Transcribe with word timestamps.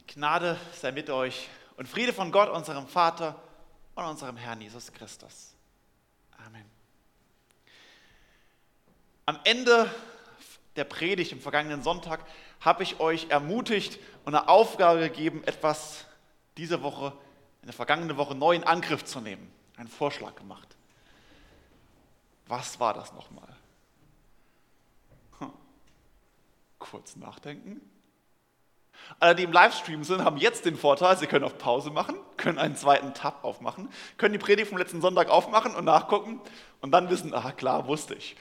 Die 0.00 0.14
Gnade 0.14 0.58
sei 0.72 0.92
mit 0.92 1.10
euch 1.10 1.46
und 1.76 1.86
Friede 1.86 2.14
von 2.14 2.32
Gott, 2.32 2.48
unserem 2.48 2.86
Vater 2.86 3.38
und 3.94 4.04
unserem 4.06 4.38
Herrn 4.38 4.58
Jesus 4.62 4.90
Christus. 4.94 5.54
Amen. 6.46 6.64
Am 9.26 9.38
Ende 9.44 9.94
der 10.76 10.84
Predigt 10.84 11.32
im 11.32 11.40
vergangenen 11.40 11.82
Sonntag 11.82 12.24
habe 12.60 12.82
ich 12.82 12.98
euch 12.98 13.28
ermutigt 13.28 13.98
und 14.24 14.34
eine 14.34 14.48
Aufgabe 14.48 15.00
gegeben, 15.00 15.44
etwas 15.44 16.06
diese 16.56 16.82
Woche, 16.82 17.12
in 17.60 17.66
der 17.66 17.74
vergangenen 17.74 18.16
Woche 18.16 18.34
neu 18.34 18.54
in 18.54 18.64
Angriff 18.64 19.04
zu 19.04 19.20
nehmen. 19.20 19.52
Einen 19.76 19.88
Vorschlag 19.88 20.34
gemacht. 20.34 20.76
Was 22.46 22.80
war 22.80 22.94
das 22.94 23.12
nochmal? 23.12 23.54
Hm. 25.40 25.52
Kurz 26.78 27.16
nachdenken. 27.16 27.82
Alle, 29.18 29.34
die 29.34 29.42
im 29.42 29.52
Livestream 29.52 30.02
sind, 30.04 30.24
haben 30.24 30.38
jetzt 30.38 30.64
den 30.64 30.76
Vorteil, 30.76 31.16
sie 31.18 31.26
können 31.26 31.44
auf 31.44 31.58
Pause 31.58 31.90
machen, 31.90 32.16
können 32.36 32.58
einen 32.58 32.76
zweiten 32.76 33.12
Tab 33.12 33.44
aufmachen, 33.44 33.90
können 34.16 34.32
die 34.32 34.38
Predigt 34.38 34.68
vom 34.68 34.78
letzten 34.78 35.00
Sonntag 35.00 35.28
aufmachen 35.28 35.74
und 35.74 35.84
nachgucken 35.84 36.40
und 36.80 36.90
dann 36.92 37.10
wissen, 37.10 37.34
ah 37.34 37.52
klar, 37.52 37.86
wusste 37.86 38.14
ich. 38.14 38.36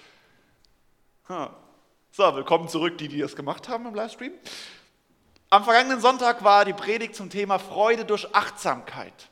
So, 2.11 2.35
willkommen 2.35 2.69
zurück, 2.69 2.97
die, 2.97 3.07
die 3.07 3.19
das 3.19 3.35
gemacht 3.35 3.67
haben 3.67 3.85
im 3.85 3.93
Livestream. 3.93 4.31
Am 5.51 5.63
vergangenen 5.63 5.99
Sonntag 5.99 6.43
war 6.43 6.63
die 6.63 6.73
Predigt 6.73 7.15
zum 7.15 7.29
Thema 7.29 7.59
Freude 7.59 8.05
durch 8.05 8.33
Achtsamkeit. 8.33 9.29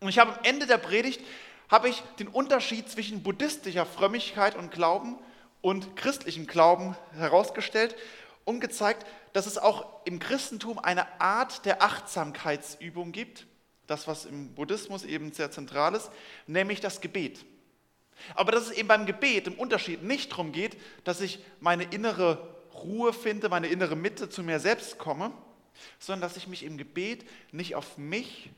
Und 0.00 0.08
ich 0.08 0.18
habe 0.18 0.32
am 0.32 0.38
Ende 0.44 0.66
der 0.66 0.78
Predigt 0.78 1.20
habe 1.68 1.88
ich 1.88 2.02
den 2.18 2.28
Unterschied 2.28 2.88
zwischen 2.88 3.22
buddhistischer 3.22 3.84
Frömmigkeit 3.84 4.56
und 4.56 4.70
Glauben 4.70 5.18
und 5.60 5.94
christlichem 5.96 6.46
Glauben 6.46 6.96
herausgestellt 7.12 7.94
und 8.44 8.60
gezeigt, 8.60 9.06
dass 9.32 9.46
es 9.46 9.58
auch 9.58 10.04
im 10.04 10.18
Christentum 10.18 10.78
eine 10.78 11.20
Art 11.20 11.64
der 11.64 11.82
Achtsamkeitsübung 11.82 13.12
gibt, 13.12 13.46
das 13.86 14.06
was 14.06 14.24
im 14.24 14.54
Buddhismus 14.54 15.04
eben 15.04 15.32
sehr 15.32 15.50
zentral 15.50 15.94
ist, 15.94 16.10
nämlich 16.46 16.80
das 16.80 17.00
Gebet. 17.00 17.44
Aber 18.34 18.52
dass 18.52 18.66
es 18.66 18.72
eben 18.72 18.88
beim 18.88 19.06
Gebet 19.06 19.46
im 19.46 19.54
Unterschied 19.54 20.02
nicht 20.02 20.32
darum 20.32 20.52
geht, 20.52 20.76
dass 21.04 21.20
ich 21.20 21.38
meine 21.60 21.84
innere 21.84 22.54
Ruhe 22.74 23.12
finde, 23.12 23.48
meine 23.48 23.68
innere 23.68 23.96
Mitte 23.96 24.28
zu 24.28 24.42
mir 24.42 24.60
selbst 24.60 24.98
komme, 24.98 25.32
sondern 25.98 26.28
dass 26.28 26.36
ich 26.36 26.46
mich 26.46 26.62
im 26.62 26.76
Gebet 26.76 27.26
nicht 27.52 27.74
auf 27.74 27.98
mich, 27.98 28.50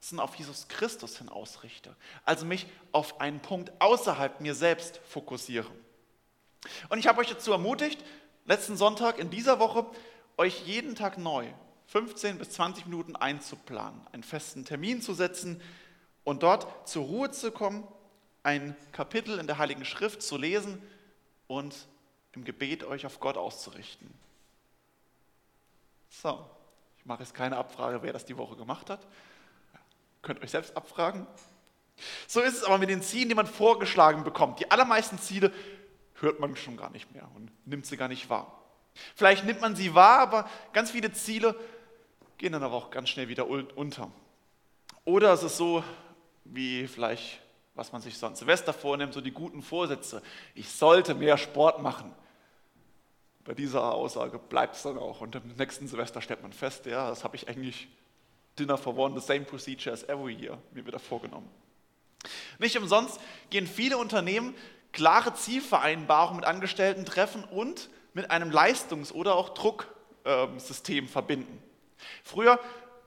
sondern 0.00 0.28
auf 0.28 0.34
Jesus 0.36 0.68
Christus 0.68 1.18
hin 1.18 1.28
ausrichte. 1.28 1.94
Also 2.24 2.44
mich 2.46 2.66
auf 2.92 3.20
einen 3.20 3.40
Punkt 3.40 3.72
außerhalb 3.80 4.40
mir 4.40 4.54
selbst 4.54 5.00
fokussiere. 5.08 5.70
Und 6.88 6.98
ich 6.98 7.06
habe 7.06 7.20
euch 7.20 7.28
dazu 7.28 7.52
ermutigt, 7.52 8.04
letzten 8.48 8.76
Sonntag 8.76 9.18
in 9.18 9.30
dieser 9.30 9.58
Woche 9.58 9.86
euch 10.38 10.66
jeden 10.66 10.94
Tag 10.94 11.18
neu 11.18 11.46
15 11.88 12.38
bis 12.38 12.50
20 12.50 12.86
Minuten 12.86 13.14
einzuplanen, 13.14 14.00
einen 14.12 14.22
festen 14.22 14.64
Termin 14.64 15.02
zu 15.02 15.14
setzen 15.14 15.60
und 16.24 16.42
dort 16.42 16.88
zur 16.88 17.04
Ruhe 17.04 17.30
zu 17.30 17.52
kommen 17.52 17.86
ein 18.42 18.74
Kapitel 18.92 19.38
in 19.38 19.46
der 19.46 19.58
Heiligen 19.58 19.84
Schrift 19.84 20.22
zu 20.22 20.38
lesen 20.38 20.80
und 21.46 21.74
im 22.32 22.44
Gebet 22.44 22.84
euch 22.84 23.04
auf 23.04 23.20
Gott 23.20 23.36
auszurichten. 23.36 24.08
So, 26.08 26.44
ich 26.96 27.04
mache 27.04 27.22
jetzt 27.22 27.34
keine 27.34 27.58
Abfrage, 27.58 28.02
wer 28.02 28.14
das 28.14 28.24
die 28.24 28.38
Woche 28.38 28.56
gemacht 28.56 28.88
hat. 28.88 29.00
Ihr 29.74 29.80
könnt 30.22 30.42
euch 30.42 30.50
selbst 30.50 30.74
abfragen. 30.76 31.26
So 32.26 32.40
ist 32.40 32.56
es 32.56 32.64
aber 32.64 32.78
mit 32.78 32.88
den 32.88 33.02
Zielen, 33.02 33.28
die 33.28 33.34
man 33.34 33.46
vorgeschlagen 33.46 34.24
bekommt. 34.24 34.60
Die 34.60 34.70
allermeisten 34.70 35.18
Ziele 35.18 35.52
hört 36.20 36.40
man 36.40 36.56
schon 36.56 36.76
gar 36.76 36.90
nicht 36.90 37.12
mehr 37.14 37.28
und 37.34 37.50
nimmt 37.66 37.86
sie 37.86 37.96
gar 37.96 38.08
nicht 38.08 38.28
wahr. 38.28 38.62
Vielleicht 39.14 39.44
nimmt 39.44 39.60
man 39.60 39.76
sie 39.76 39.94
wahr, 39.94 40.20
aber 40.20 40.50
ganz 40.72 40.90
viele 40.90 41.12
Ziele 41.12 41.54
gehen 42.36 42.52
dann 42.52 42.62
aber 42.62 42.74
auch 42.74 42.90
ganz 42.90 43.08
schnell 43.08 43.28
wieder 43.28 43.46
unter. 43.48 44.10
Oder 45.04 45.32
es 45.32 45.42
ist 45.42 45.56
so, 45.56 45.82
wie 46.44 46.86
vielleicht 46.86 47.40
was 47.78 47.92
man 47.92 48.02
sich 48.02 48.18
so 48.18 48.26
an 48.26 48.34
Silvester 48.34 48.72
vornimmt, 48.72 49.14
so 49.14 49.20
die 49.20 49.30
guten 49.30 49.62
Vorsätze. 49.62 50.20
Ich 50.56 50.68
sollte 50.68 51.14
mehr 51.14 51.38
Sport 51.38 51.80
machen. 51.80 52.12
Bei 53.44 53.54
dieser 53.54 53.94
Aussage 53.94 54.38
bleibt 54.38 54.74
es 54.74 54.82
dann 54.82 54.98
auch. 54.98 55.20
Und 55.20 55.36
im 55.36 55.54
nächsten 55.56 55.86
Silvester 55.86 56.20
stellt 56.20 56.42
man 56.42 56.52
fest, 56.52 56.86
ja, 56.86 57.08
das 57.08 57.22
habe 57.22 57.36
ich 57.36 57.48
eigentlich 57.48 57.86
Dinner 58.58 58.76
for 58.76 58.98
One, 58.98 59.18
the 59.18 59.24
same 59.24 59.42
procedure 59.42 59.92
as 59.92 60.02
every 60.08 60.34
year, 60.34 60.58
mir 60.72 60.84
wieder 60.84 60.98
vorgenommen. 60.98 61.48
Nicht 62.58 62.76
umsonst 62.76 63.20
gehen 63.48 63.68
viele 63.68 63.96
Unternehmen 63.96 64.56
klare 64.92 65.34
Zielvereinbarungen 65.34 66.36
mit 66.36 66.44
Angestellten 66.44 67.04
treffen 67.04 67.44
und 67.44 67.88
mit 68.14 68.30
einem 68.30 68.50
Leistungs- 68.50 69.12
oder 69.12 69.36
auch 69.36 69.50
Drucksystem 69.50 71.08
verbinden. 71.08 71.62
Früher 72.22 72.58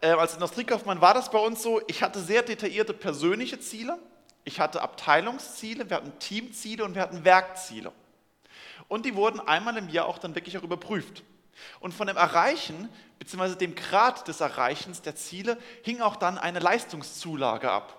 äh, 0.01 0.11
als 0.11 0.33
Industriekaufmann 0.33 1.01
war 1.01 1.13
das 1.13 1.31
bei 1.31 1.39
uns 1.39 1.61
so, 1.61 1.81
ich 1.87 2.03
hatte 2.03 2.19
sehr 2.19 2.43
detaillierte 2.43 2.93
persönliche 2.93 3.59
Ziele 3.59 3.97
ich 4.43 4.59
hatte 4.59 4.81
Abteilungsziele, 4.81 5.89
wir 5.89 5.97
hatten 5.97 6.17
Teamziele 6.19 6.83
und 6.83 6.95
wir 6.95 7.01
hatten 7.01 7.23
Werkziele. 7.23 7.91
Und 8.87 9.05
die 9.05 9.15
wurden 9.15 9.39
einmal 9.39 9.77
im 9.77 9.89
Jahr 9.89 10.07
auch 10.07 10.17
dann 10.17 10.35
wirklich 10.35 10.57
auch 10.57 10.63
überprüft. 10.63 11.23
Und 11.79 11.93
von 11.93 12.07
dem 12.07 12.17
Erreichen 12.17 12.89
bzw. 13.19 13.55
dem 13.55 13.75
Grad 13.75 14.27
des 14.27 14.41
Erreichens 14.41 15.01
der 15.01 15.15
Ziele 15.15 15.57
hing 15.83 16.01
auch 16.01 16.15
dann 16.15 16.37
eine 16.37 16.59
Leistungszulage 16.59 17.69
ab. 17.69 17.97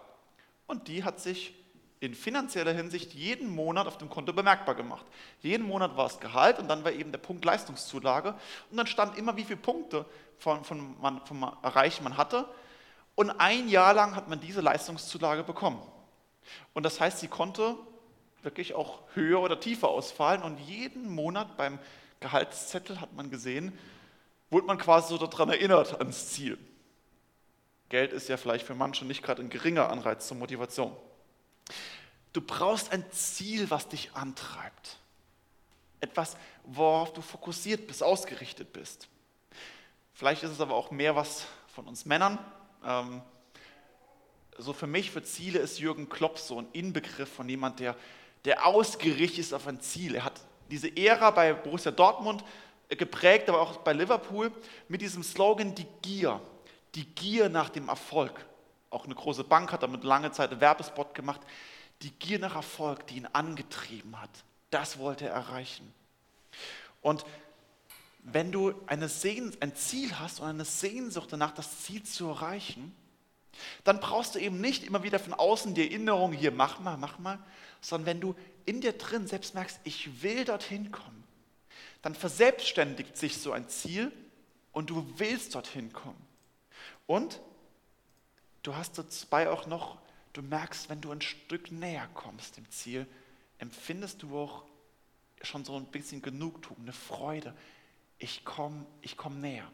Und 0.66 0.88
die 0.88 1.04
hat 1.04 1.20
sich 1.20 1.54
in 2.02 2.16
finanzieller 2.16 2.72
Hinsicht 2.72 3.14
jeden 3.14 3.48
Monat 3.48 3.86
auf 3.86 3.96
dem 3.96 4.10
Konto 4.10 4.32
bemerkbar 4.32 4.74
gemacht. 4.74 5.06
Jeden 5.40 5.64
Monat 5.64 5.96
war 5.96 6.06
es 6.06 6.18
Gehalt 6.18 6.58
und 6.58 6.66
dann 6.66 6.82
war 6.82 6.90
eben 6.90 7.12
der 7.12 7.20
Punkt 7.20 7.44
Leistungszulage. 7.44 8.34
Und 8.70 8.76
dann 8.76 8.88
stand 8.88 9.16
immer, 9.16 9.36
wie 9.36 9.44
viele 9.44 9.60
Punkte 9.60 10.04
von, 10.36 10.64
von 10.64 11.00
man, 11.00 11.24
vom 11.24 11.44
Erreichen 11.62 12.02
man 12.02 12.16
hatte. 12.16 12.48
Und 13.14 13.30
ein 13.30 13.68
Jahr 13.68 13.94
lang 13.94 14.16
hat 14.16 14.28
man 14.28 14.40
diese 14.40 14.60
Leistungszulage 14.60 15.44
bekommen. 15.44 15.80
Und 16.74 16.82
das 16.82 16.98
heißt, 16.98 17.20
sie 17.20 17.28
konnte 17.28 17.76
wirklich 18.42 18.74
auch 18.74 19.02
höher 19.14 19.40
oder 19.40 19.60
tiefer 19.60 19.86
ausfallen. 19.86 20.42
Und 20.42 20.58
jeden 20.58 21.08
Monat 21.08 21.56
beim 21.56 21.78
Gehaltszettel 22.18 23.00
hat 23.00 23.12
man 23.12 23.30
gesehen, 23.30 23.78
wurde 24.50 24.66
man 24.66 24.76
quasi 24.76 25.16
so 25.16 25.24
daran 25.24 25.50
erinnert 25.50 26.00
ans 26.00 26.30
Ziel. 26.30 26.58
Geld 27.90 28.12
ist 28.12 28.28
ja 28.28 28.36
vielleicht 28.36 28.66
für 28.66 28.74
manche 28.74 29.04
nicht 29.04 29.22
gerade 29.22 29.40
ein 29.40 29.50
geringer 29.50 29.88
Anreiz 29.88 30.26
zur 30.26 30.36
Motivation. 30.36 30.96
Du 32.32 32.40
brauchst 32.40 32.92
ein 32.92 33.04
Ziel, 33.12 33.70
was 33.70 33.88
dich 33.88 34.14
antreibt. 34.14 34.98
Etwas, 36.00 36.36
worauf 36.64 37.12
du 37.12 37.20
fokussiert 37.20 37.86
bist, 37.86 38.02
ausgerichtet 38.02 38.72
bist. 38.72 39.08
Vielleicht 40.14 40.42
ist 40.42 40.50
es 40.50 40.60
aber 40.60 40.74
auch 40.74 40.90
mehr 40.90 41.14
was 41.14 41.46
von 41.74 41.86
uns 41.86 42.04
Männern. 42.04 42.38
Ähm, 42.84 43.22
so 44.58 44.72
für 44.72 44.86
mich, 44.86 45.10
für 45.10 45.22
Ziele 45.22 45.58
ist 45.58 45.78
Jürgen 45.78 46.08
Klopp 46.08 46.38
so 46.38 46.58
ein 46.58 46.68
Inbegriff 46.72 47.32
von 47.32 47.48
jemand, 47.48 47.80
der, 47.80 47.96
der 48.44 48.66
ausgerichtet 48.66 49.38
ist 49.38 49.54
auf 49.54 49.66
ein 49.66 49.80
Ziel. 49.80 50.14
Er 50.14 50.24
hat 50.24 50.40
diese 50.70 50.94
Ära 50.96 51.30
bei 51.30 51.52
Borussia 51.52 51.90
Dortmund 51.90 52.44
geprägt, 52.88 53.48
aber 53.48 53.60
auch 53.60 53.78
bei 53.78 53.92
Liverpool 53.92 54.52
mit 54.88 55.00
diesem 55.00 55.22
Slogan 55.22 55.74
die 55.74 55.86
Gier. 56.02 56.40
Die 56.94 57.04
Gier 57.04 57.48
nach 57.48 57.70
dem 57.70 57.88
Erfolg. 57.88 58.46
Auch 58.92 59.06
eine 59.06 59.14
große 59.14 59.44
Bank 59.44 59.72
hat 59.72 59.82
damit 59.82 60.04
lange 60.04 60.30
Zeit 60.32 60.50
einen 60.50 60.60
Werbespot 60.60 61.14
gemacht. 61.14 61.40
Die 62.02 62.10
Gier 62.10 62.38
nach 62.38 62.54
Erfolg, 62.54 63.06
die 63.06 63.16
ihn 63.16 63.26
angetrieben 63.26 64.20
hat. 64.20 64.30
Das 64.70 64.98
wollte 64.98 65.26
er 65.26 65.34
erreichen. 65.34 65.92
Und 67.00 67.24
wenn 68.22 68.52
du 68.52 68.74
eine 68.86 69.10
ein 69.60 69.74
Ziel 69.74 70.18
hast 70.18 70.40
und 70.40 70.46
eine 70.46 70.64
Sehnsucht 70.64 71.32
danach, 71.32 71.52
das 71.52 71.82
Ziel 71.82 72.02
zu 72.02 72.28
erreichen, 72.28 72.94
dann 73.84 74.00
brauchst 74.00 74.34
du 74.34 74.38
eben 74.38 74.60
nicht 74.60 74.84
immer 74.84 75.02
wieder 75.02 75.18
von 75.18 75.34
außen 75.34 75.74
die 75.74 75.88
Erinnerung, 75.88 76.32
hier 76.32 76.52
mach 76.52 76.80
mal, 76.80 76.96
mach 76.96 77.18
mal, 77.18 77.38
sondern 77.80 78.06
wenn 78.06 78.20
du 78.20 78.34
in 78.64 78.80
dir 78.80 78.92
drin 78.92 79.26
selbst 79.26 79.54
merkst, 79.54 79.80
ich 79.84 80.22
will 80.22 80.44
dorthin 80.44 80.92
kommen, 80.92 81.24
dann 82.02 82.14
verselbstständigt 82.14 83.16
sich 83.16 83.38
so 83.38 83.52
ein 83.52 83.68
Ziel 83.68 84.12
und 84.72 84.90
du 84.90 85.06
willst 85.16 85.54
dorthin 85.54 85.92
kommen. 85.92 86.20
Und 87.06 87.40
du 88.62 88.74
hast 88.76 88.98
dabei 88.98 89.50
auch 89.50 89.66
noch, 89.66 89.98
du 90.32 90.42
merkst, 90.42 90.88
wenn 90.88 91.00
du 91.00 91.10
ein 91.10 91.20
Stück 91.20 91.72
näher 91.72 92.08
kommst 92.14 92.56
dem 92.56 92.70
Ziel, 92.70 93.06
empfindest 93.58 94.22
du 94.22 94.38
auch 94.38 94.64
schon 95.42 95.64
so 95.64 95.76
ein 95.76 95.86
bisschen 95.86 96.22
Genugtuung, 96.22 96.78
eine 96.82 96.92
Freude. 96.92 97.54
Ich 98.18 98.44
komme 98.44 98.86
ich 99.00 99.16
komm 99.16 99.40
näher. 99.40 99.70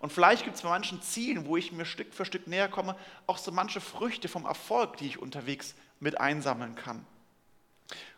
Und 0.00 0.12
vielleicht 0.12 0.44
gibt 0.44 0.56
es 0.56 0.62
bei 0.62 0.68
manchen 0.68 1.00
Zielen, 1.02 1.46
wo 1.46 1.56
ich 1.56 1.72
mir 1.72 1.84
Stück 1.84 2.12
für 2.12 2.24
Stück 2.24 2.46
näher 2.46 2.68
komme, 2.68 2.96
auch 3.26 3.38
so 3.38 3.50
manche 3.50 3.80
Früchte 3.80 4.28
vom 4.28 4.44
Erfolg, 4.44 4.96
die 4.98 5.06
ich 5.06 5.18
unterwegs 5.18 5.74
mit 5.98 6.20
einsammeln 6.20 6.74
kann. 6.74 7.06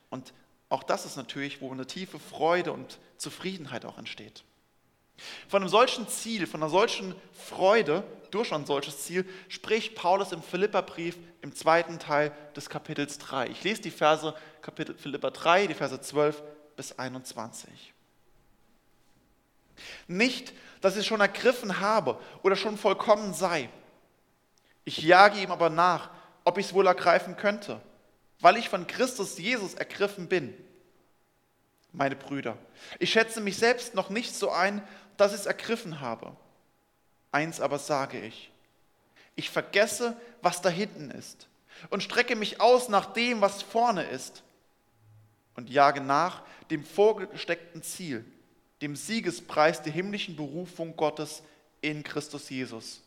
Und 0.09 0.33
auch 0.69 0.83
das 0.83 1.07
ist 1.07 1.17
natürlich, 1.17 1.61
wo 1.61 1.71
eine 1.71 1.87
tiefe 1.87 2.19
Freude 2.19 2.73
und 2.73 2.99
Zufriedenheit 3.17 3.85
auch 3.85 3.99
entsteht. 3.99 4.45
Von 5.49 5.63
einem 5.63 5.69
solchen 5.69 6.09
Ziel, 6.09 6.47
von 6.47 6.63
einer 6.63 6.71
solchen 6.71 7.15
Freude 7.33 8.05
durch 8.31 8.53
ein 8.53 8.67
solches 8.67 9.05
Ziel 9.05 9.29
spricht 9.49 9.95
Paulus 9.95 10.33
im 10.33 10.43
Philipperbrief 10.43 11.17
im 11.43 11.55
zweiten 11.55 11.99
Teil 11.99 12.33
des 12.57 12.69
Kapitels 12.69 13.19
3. 13.19 13.49
Ich 13.49 13.63
lese 13.65 13.83
die 13.83 13.91
Verse 13.91 14.35
Kapitel 14.63 14.97
Philipper 14.97 15.31
3, 15.31 15.67
die 15.69 15.75
Verse 15.75 16.01
12 16.01 16.43
bis 16.77 16.99
21. 16.99 17.93
Nicht, 20.07 20.53
dass 20.81 20.95
ich 20.95 21.01
es 21.01 21.07
schon 21.07 21.21
ergriffen 21.21 21.81
habe 21.81 22.19
oder 22.43 22.57
schon 22.57 22.77
vollkommen 22.77 23.35
sei. 23.35 23.69
Ich 24.85 24.99
jage 24.99 25.41
ihm 25.41 25.51
aber 25.51 25.71
nach, 25.71 26.11
ob 26.45 26.59
ich 26.59 26.67
es 26.67 26.75
wohl 26.75 26.87
ergreifen 26.87 27.37
könnte, 27.37 27.81
weil 28.41 28.57
ich 28.57 28.69
von 28.69 28.87
Christus 28.87 29.39
Jesus 29.39 29.75
ergriffen 29.75 30.29
bin. 30.29 30.55
Meine 31.93 32.17
Brüder, 32.17 32.57
ich 32.99 33.11
schätze 33.11 33.41
mich 33.41 33.57
selbst 33.57 33.95
noch 33.95 34.11
nicht 34.11 34.35
so 34.35 34.51
ein, 34.51 34.83
dass 35.17 35.33
ich 35.33 35.41
es 35.41 35.47
ergriffen 35.47 36.01
habe. 36.01 36.37
Eins 37.33 37.61
aber 37.61 37.79
sage 37.79 38.21
ich, 38.21 38.51
ich 39.37 39.51
vergesse, 39.51 40.17
was 40.43 40.63
da 40.63 40.69
hinten 40.69 41.11
ist 41.11 41.49
und 41.89 42.03
strecke 42.03 42.37
mich 42.37 42.61
aus 42.61 42.89
nach 42.89 43.07
dem, 43.13 43.41
was 43.41 43.63
vorne 43.63 44.03
ist 44.05 44.43
und 45.55 45.71
jage 45.71 46.01
nach 46.01 46.43
dem 46.71 46.85
vorgesteckten 46.85 47.83
Ziel, 47.83 48.25
dem 48.83 48.97
Siegespreis 48.97 49.83
der 49.83 49.93
himmlischen 49.93 50.37
Berufung 50.37 50.97
Gottes 50.97 51.43
in 51.81 52.03
Christus 52.03 52.51
Jesus. 52.51 53.01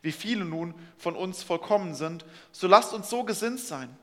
Wie 0.00 0.12
viele 0.12 0.44
nun 0.44 0.74
von 0.98 1.16
uns 1.16 1.42
vollkommen 1.42 1.94
sind, 1.94 2.24
so 2.50 2.66
lasst 2.66 2.92
uns 2.92 3.08
so 3.08 3.24
gesinnt 3.24 3.60
sein. 3.60 3.96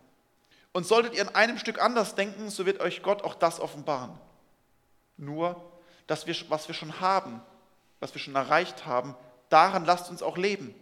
Und 0.72 0.86
solltet 0.86 1.16
ihr 1.16 1.28
an 1.28 1.36
einem 1.36 1.58
Stück 1.58 1.82
anders 1.82 2.16
denken, 2.16 2.50
so 2.50 2.66
wird 2.66 2.80
euch 2.80 3.02
Gott 3.02 3.24
auch 3.24 3.34
das 3.34 3.60
offenbaren. 3.60 4.16
Nur, 5.18 5.62
dass 6.06 6.28
wir, 6.28 6.36
was 6.50 6.68
wir 6.68 6.76
schon 6.76 7.00
haben, 7.02 7.42
was 8.00 8.14
wir 8.14 8.22
schon 8.22 8.36
erreicht 8.36 8.86
haben, 8.86 9.16
daran 9.50 9.86
lasst 9.86 10.10
uns 10.10 10.22
auch 10.22 10.38
leben. 10.38 10.74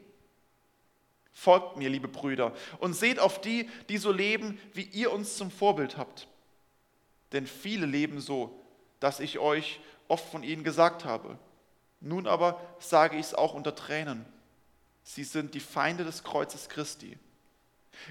Folgt 1.34 1.78
mir, 1.78 1.90
liebe 1.90 2.08
Brüder, 2.08 2.54
und 2.80 2.94
seht 2.94 3.20
auf 3.20 3.40
die, 3.40 3.70
die 3.90 3.98
so 3.98 4.12
leben, 4.12 4.60
wie 4.74 4.84
ihr 4.84 5.12
uns 5.12 5.38
zum 5.38 5.52
Vorbild 5.52 5.98
habt. 5.98 6.28
Denn 7.32 7.46
viele 7.46 7.86
leben 7.86 8.20
so, 8.20 8.60
dass 9.00 9.20
ich 9.20 9.40
euch 9.40 9.80
oft 10.08 10.28
von 10.30 10.44
ihnen 10.44 10.64
gesagt 10.64 11.06
habe. 11.06 11.38
Nun 12.00 12.28
aber 12.28 12.62
sage 12.80 13.18
ich 13.18 13.28
es 13.28 13.34
auch 13.34 13.54
unter 13.54 13.76
Tränen. 13.76 14.26
Sie 15.04 15.24
sind 15.24 15.54
die 15.54 15.60
Feinde 15.60 16.04
des 16.04 16.24
Kreuzes 16.24 16.70
Christi. 16.70 17.18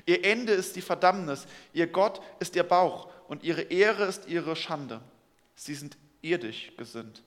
Ihr 0.04 0.24
Ende 0.24 0.52
ist 0.52 0.76
die 0.76 0.82
Verdammnis, 0.82 1.46
ihr 1.72 1.86
Gott 1.86 2.20
ist 2.40 2.56
ihr 2.56 2.64
Bauch 2.64 3.08
und 3.28 3.44
ihre 3.44 3.62
Ehre 3.62 4.04
ist 4.04 4.26
ihre 4.26 4.56
Schande. 4.56 5.00
Sie 5.54 5.74
sind 5.74 5.96
irdisch 6.22 6.72
gesinnt. 6.76 7.22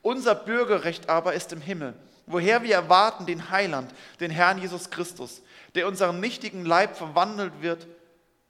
Unser 0.00 0.34
Bürgerrecht 0.34 1.08
aber 1.08 1.34
ist 1.34 1.52
im 1.52 1.60
Himmel, 1.60 1.94
woher 2.26 2.62
wir 2.62 2.74
erwarten 2.74 3.26
den 3.26 3.50
Heiland, 3.50 3.92
den 4.20 4.30
Herrn 4.30 4.58
Jesus 4.58 4.90
Christus, 4.90 5.42
der 5.74 5.86
unseren 5.86 6.20
nichtigen 6.20 6.64
Leib 6.64 6.96
verwandelt 6.96 7.60
wird, 7.60 7.86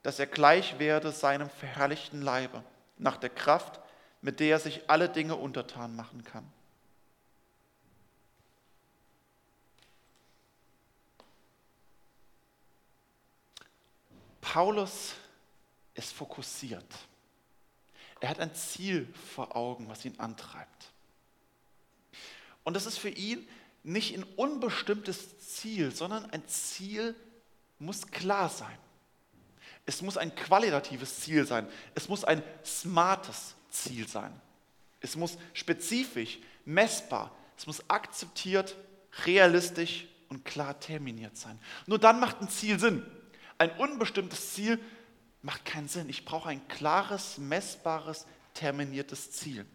dass 0.03 0.19
er 0.19 0.27
gleich 0.27 0.79
werde 0.79 1.11
seinem 1.11 1.49
verherrlichten 1.49 2.21
Leibe, 2.21 2.63
nach 2.97 3.17
der 3.17 3.29
Kraft, 3.29 3.79
mit 4.21 4.39
der 4.39 4.51
er 4.51 4.59
sich 4.59 4.89
alle 4.89 5.09
Dinge 5.09 5.35
untertan 5.35 5.95
machen 5.95 6.23
kann. 6.23 6.49
Paulus 14.39 15.13
ist 15.93 16.13
fokussiert. 16.13 16.85
Er 18.19 18.29
hat 18.29 18.39
ein 18.39 18.53
Ziel 18.53 19.11
vor 19.35 19.55
Augen, 19.55 19.89
was 19.89 20.05
ihn 20.05 20.19
antreibt. 20.19 20.92
Und 22.63 22.75
das 22.75 22.85
ist 22.85 22.97
für 22.97 23.09
ihn 23.09 23.47
nicht 23.83 24.15
ein 24.15 24.23
unbestimmtes 24.35 25.39
Ziel, 25.39 25.91
sondern 25.91 26.29
ein 26.31 26.47
Ziel 26.47 27.15
muss 27.79 28.07
klar 28.07 28.49
sein. 28.49 28.77
Es 29.85 30.01
muss 30.01 30.17
ein 30.17 30.33
qualitatives 30.33 31.19
Ziel 31.19 31.45
sein. 31.45 31.67
Es 31.93 32.07
muss 32.07 32.23
ein 32.23 32.41
smartes 32.63 33.55
Ziel 33.69 34.07
sein. 34.07 34.33
Es 35.01 35.17
muss 35.17 35.37
spezifisch, 35.53 36.39
messbar, 36.63 37.35
es 37.57 37.67
muss 37.67 37.89
akzeptiert, 37.89 38.77
realistisch 39.25 40.07
und 40.29 40.45
klar 40.45 40.79
terminiert 40.79 41.35
sein. 41.35 41.59
Nur 41.85 41.99
dann 41.99 42.21
macht 42.21 42.41
ein 42.41 42.49
Ziel 42.49 42.79
Sinn. 42.79 43.05
Ein 43.57 43.71
unbestimmtes 43.77 44.53
Ziel 44.53 44.79
macht 45.41 45.65
keinen 45.65 45.89
Sinn. 45.89 46.07
Ich 46.07 46.23
brauche 46.23 46.49
ein 46.49 46.65
klares, 46.69 47.37
messbares, 47.37 48.25
terminiertes 48.53 49.31
Ziel. 49.31 49.65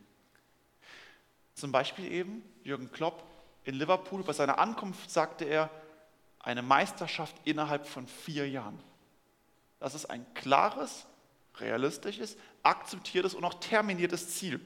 Zum 1.58 1.72
Beispiel 1.72 2.12
eben 2.12 2.44
Jürgen 2.62 2.92
Klopp 2.92 3.24
in 3.64 3.74
Liverpool. 3.74 4.22
Bei 4.22 4.32
seiner 4.32 4.60
Ankunft 4.60 5.10
sagte 5.10 5.44
er, 5.44 5.68
eine 6.38 6.62
Meisterschaft 6.62 7.34
innerhalb 7.44 7.84
von 7.88 8.06
vier 8.06 8.48
Jahren. 8.48 8.78
Das 9.80 9.96
ist 9.96 10.06
ein 10.06 10.24
klares, 10.34 11.04
realistisches, 11.56 12.36
akzeptiertes 12.62 13.34
und 13.34 13.44
auch 13.44 13.54
terminiertes 13.54 14.36
Ziel. 14.36 14.64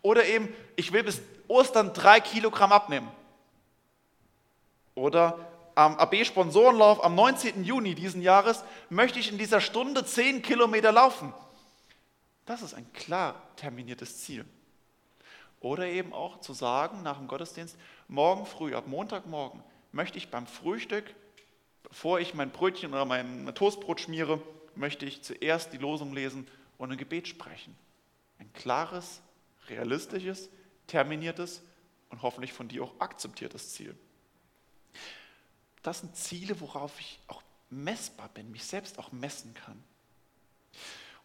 Oder 0.00 0.24
eben, 0.24 0.48
ich 0.76 0.92
will 0.92 1.04
bis 1.04 1.20
Ostern 1.46 1.92
drei 1.92 2.20
Kilogramm 2.20 2.72
abnehmen. 2.72 3.10
Oder 4.94 5.38
am 5.74 5.98
AB-Sponsorenlauf 5.98 7.04
am 7.04 7.14
19. 7.16 7.64
Juni 7.64 7.94
diesen 7.94 8.22
Jahres 8.22 8.64
möchte 8.88 9.18
ich 9.18 9.30
in 9.30 9.36
dieser 9.36 9.60
Stunde 9.60 10.06
10 10.06 10.40
Kilometer 10.40 10.90
laufen. 10.90 11.34
Das 12.46 12.62
ist 12.62 12.72
ein 12.72 12.90
klar 12.94 13.34
terminiertes 13.56 14.22
Ziel. 14.22 14.46
Oder 15.60 15.86
eben 15.86 16.12
auch 16.12 16.40
zu 16.40 16.52
sagen 16.52 17.02
nach 17.02 17.18
dem 17.18 17.28
Gottesdienst, 17.28 17.76
morgen 18.06 18.46
früh, 18.46 18.74
ab 18.74 18.86
Montagmorgen, 18.86 19.62
möchte 19.92 20.18
ich 20.18 20.30
beim 20.30 20.46
Frühstück, 20.46 21.14
bevor 21.82 22.20
ich 22.20 22.34
mein 22.34 22.50
Brötchen 22.50 22.92
oder 22.92 23.04
mein 23.04 23.52
Toastbrot 23.54 24.00
schmiere, 24.00 24.40
möchte 24.74 25.06
ich 25.06 25.22
zuerst 25.22 25.72
die 25.72 25.78
Losung 25.78 26.12
lesen 26.12 26.46
und 26.76 26.92
ein 26.92 26.98
Gebet 26.98 27.26
sprechen. 27.26 27.76
Ein 28.38 28.52
klares, 28.52 29.20
realistisches, 29.68 30.48
terminiertes 30.86 31.62
und 32.10 32.22
hoffentlich 32.22 32.52
von 32.52 32.68
dir 32.68 32.84
auch 32.84 33.00
akzeptiertes 33.00 33.72
Ziel 33.72 33.96
das 35.88 36.00
sind 36.00 36.14
Ziele, 36.16 36.60
worauf 36.60 37.00
ich 37.00 37.18
auch 37.28 37.42
messbar 37.70 38.28
bin, 38.34 38.50
mich 38.50 38.64
selbst 38.64 38.98
auch 38.98 39.10
messen 39.10 39.54
kann. 39.54 39.82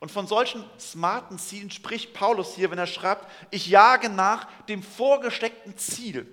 Und 0.04 0.12
von 0.12 0.28
solchen 0.28 0.66
smarten 0.78 1.40
Zielen 1.40 1.72
spricht 1.72 2.14
Paulus 2.14 2.56
hier, 2.56 2.70
wenn 2.70 2.78
er 2.78 2.88
schreibt, 2.88 3.26
ich 3.52 3.68
jage 3.68 4.10
nach 4.10 4.50
dem 4.64 4.84
vorgesteckten 4.84 5.78
Ziel, 5.78 6.28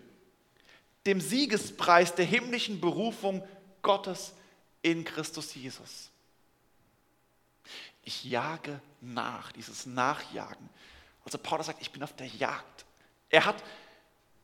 dem 1.07 1.21
Siegespreis 1.21 2.13
der 2.17 2.25
himmlischen 2.25 2.81
Berufung 2.81 3.47
Gottes 3.81 4.33
in 4.83 5.05
Christus 5.05 5.55
Jesus. 5.55 6.11
Ich 8.03 8.25
jage 8.25 8.81
nach, 9.01 9.53
dieses 9.53 9.87
Nachjagen. 9.87 10.69
Also 11.25 11.39
Paulus 11.39 11.67
sagt, 11.67 11.81
ich 11.81 11.93
bin 11.93 12.03
auf 12.03 12.17
der 12.17 12.27
Jagd. 12.27 12.85
Er 13.29 13.45
hat, 13.45 13.63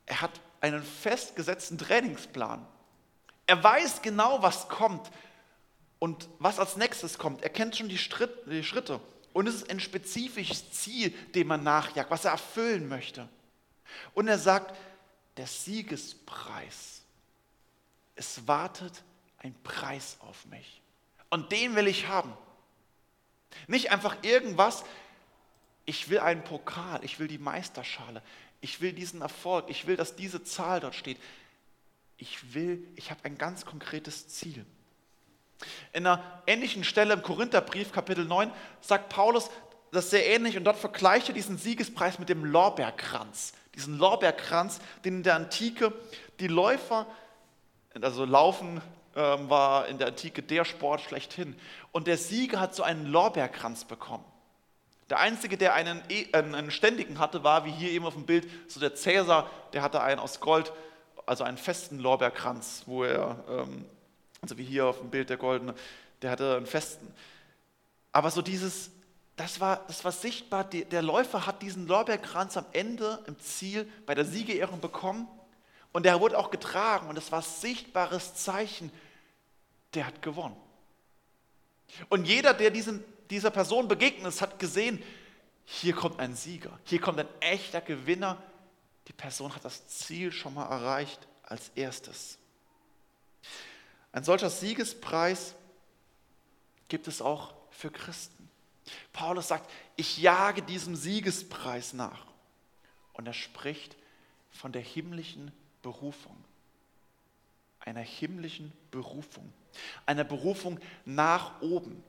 er 0.05 0.21
hat 0.21 0.39
einen 0.61 0.81
festgesetzten 0.81 1.77
Trainingsplan. 1.77 2.65
Er 3.45 3.61
weiß 3.61 4.01
genau, 4.01 4.41
was 4.41 4.69
kommt 4.69 5.11
und 5.99 6.29
was 6.39 6.59
als 6.59 6.77
nächstes 6.77 7.17
kommt. 7.17 7.41
Er 7.41 7.49
kennt 7.49 7.75
schon 7.75 7.89
die 7.89 7.97
Schritte. 7.97 9.01
Und 9.37 9.45
es 9.45 9.55
ist 9.55 9.69
ein 9.69 9.79
spezifisches 9.79 10.71
Ziel, 10.71 11.11
dem 11.35 11.47
man 11.47 11.61
nachjagt, 11.61 12.09
was 12.09 12.25
er 12.25 12.31
erfüllen 12.31 12.87
möchte. 12.87 13.29
Und 14.15 14.27
er 14.27 14.39
sagt, 14.39 14.75
der 15.37 15.45
Siegespreis. 15.45 17.03
Es 18.15 18.47
wartet 18.47 19.03
ein 19.37 19.53
Preis 19.63 20.17
auf 20.21 20.47
mich. 20.47 20.81
Und 21.29 21.51
den 21.51 21.75
will 21.75 21.85
ich 21.85 22.07
haben. 22.07 22.33
Nicht 23.67 23.91
einfach 23.91 24.23
irgendwas, 24.23 24.83
ich 25.85 26.09
will 26.09 26.19
einen 26.19 26.43
Pokal, 26.43 27.03
ich 27.03 27.19
will 27.19 27.27
die 27.27 27.37
Meisterschale, 27.37 28.23
ich 28.59 28.81
will 28.81 28.91
diesen 28.91 29.21
Erfolg, 29.21 29.69
ich 29.69 29.85
will, 29.85 29.97
dass 29.97 30.15
diese 30.15 30.43
Zahl 30.43 30.79
dort 30.79 30.95
steht 30.95 31.19
ich 32.17 32.53
will, 32.53 32.87
ich 32.95 33.11
habe 33.11 33.23
ein 33.25 33.37
ganz 33.37 33.65
konkretes 33.65 34.27
Ziel. 34.27 34.65
In 35.93 36.05
einer 36.05 36.23
ähnlichen 36.45 36.83
Stelle 36.83 37.13
im 37.13 37.21
Korintherbrief, 37.21 37.91
Kapitel 37.91 38.25
9, 38.25 38.51
sagt 38.81 39.09
Paulus 39.09 39.49
das 39.91 40.09
sehr 40.09 40.27
ähnlich 40.27 40.57
und 40.57 40.65
dort 40.65 40.77
vergleicht 40.77 41.29
er 41.29 41.33
diesen 41.33 41.57
Siegespreis 41.57 42.19
mit 42.19 42.29
dem 42.29 42.43
Lorbeerkranz. 42.43 43.53
Diesen 43.73 43.97
Lorbeerkranz, 43.97 44.79
den 45.05 45.17
in 45.17 45.23
der 45.23 45.35
Antike 45.35 45.93
die 46.39 46.47
Läufer, 46.47 47.07
also 48.01 48.25
Laufen 48.25 48.81
ähm, 49.15 49.49
war 49.49 49.87
in 49.87 49.97
der 49.97 50.07
Antike 50.07 50.43
der 50.43 50.65
Sport 50.65 51.01
schlechthin. 51.01 51.55
Und 51.91 52.07
der 52.07 52.17
Sieger 52.17 52.59
hat 52.59 52.75
so 52.75 52.83
einen 52.83 53.05
Lorbeerkranz 53.05 53.85
bekommen. 53.85 54.25
Der 55.09 55.19
Einzige, 55.19 55.57
der 55.57 55.73
einen, 55.73 56.03
e, 56.09 56.27
einen 56.33 56.69
ständigen 56.69 57.17
hatte, 57.17 57.43
war, 57.43 57.63
wie 57.65 57.71
hier 57.71 57.91
eben 57.91 58.05
auf 58.05 58.13
dem 58.13 58.25
Bild, 58.25 58.47
so 58.67 58.79
der 58.79 58.93
Cäsar, 58.93 59.49
der 59.73 59.81
hatte 59.81 60.01
einen 60.01 60.19
aus 60.19 60.41
Gold 60.41 60.73
also 61.27 61.43
einen 61.43 61.57
festen 61.57 61.99
Lorbeerkranz, 61.99 62.83
wo 62.87 63.03
er, 63.03 63.43
ähm, 63.49 63.85
also 64.41 64.57
wie 64.57 64.63
hier 64.63 64.85
auf 64.85 64.99
dem 64.99 65.09
Bild 65.09 65.29
der 65.29 65.37
goldene, 65.37 65.73
der 66.21 66.31
hatte 66.31 66.57
einen 66.57 66.65
festen. 66.65 67.13
Aber 68.11 68.31
so 68.31 68.41
dieses, 68.41 68.91
das 69.35 69.59
war, 69.59 69.85
das 69.87 70.03
war 70.03 70.11
sichtbar, 70.11 70.63
der 70.63 71.01
Läufer 71.01 71.45
hat 71.45 71.61
diesen 71.61 71.87
Lorbeerkranz 71.87 72.57
am 72.57 72.65
Ende 72.71 73.23
im 73.27 73.39
Ziel 73.39 73.87
bei 74.05 74.15
der 74.15 74.25
Siegerehrung 74.25 74.79
bekommen 74.79 75.27
und 75.93 76.05
der 76.05 76.19
wurde 76.19 76.37
auch 76.37 76.51
getragen 76.51 77.09
und 77.09 77.15
das 77.15 77.31
war 77.31 77.41
sichtbares 77.41 78.35
Zeichen, 78.35 78.91
der 79.93 80.07
hat 80.07 80.21
gewonnen. 80.21 80.57
Und 82.09 82.25
jeder, 82.25 82.53
der 82.53 82.71
diesen, 82.71 83.03
dieser 83.29 83.51
Person 83.51 83.87
begegnet 83.87 84.27
ist, 84.27 84.41
hat 84.41 84.59
gesehen, 84.59 85.01
hier 85.65 85.93
kommt 85.93 86.19
ein 86.19 86.35
Sieger, 86.35 86.77
hier 86.85 87.01
kommt 87.01 87.19
ein 87.19 87.27
echter 87.39 87.81
Gewinner. 87.81 88.41
Die 89.07 89.13
Person 89.13 89.53
hat 89.55 89.63
das 89.63 89.87
Ziel 89.87 90.31
schon 90.31 90.53
mal 90.53 90.65
erreicht 90.65 91.27
als 91.43 91.71
erstes. 91.75 92.37
Ein 94.11 94.23
solcher 94.23 94.49
Siegespreis 94.49 95.55
gibt 96.87 97.07
es 97.07 97.21
auch 97.21 97.53
für 97.71 97.91
Christen. 97.91 98.49
Paulus 99.13 99.49
sagt, 99.49 99.69
ich 99.95 100.17
jage 100.17 100.61
diesem 100.61 100.95
Siegespreis 100.95 101.93
nach. 101.93 102.25
Und 103.13 103.27
er 103.27 103.33
spricht 103.33 103.95
von 104.51 104.71
der 104.71 104.81
himmlischen 104.81 105.51
Berufung. 105.81 106.35
Einer 107.79 108.01
himmlischen 108.01 108.71
Berufung. 108.91 109.51
Einer 110.05 110.23
Berufung 110.23 110.79
nach 111.05 111.61
oben. 111.61 112.03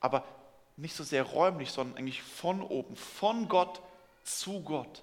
Aber 0.00 0.24
nicht 0.76 0.94
so 0.94 1.04
sehr 1.04 1.22
räumlich, 1.22 1.70
sondern 1.70 1.98
eigentlich 1.98 2.22
von 2.22 2.62
oben, 2.62 2.96
von 2.96 3.48
Gott 3.48 3.80
zu 4.24 4.60
Gott. 4.62 5.02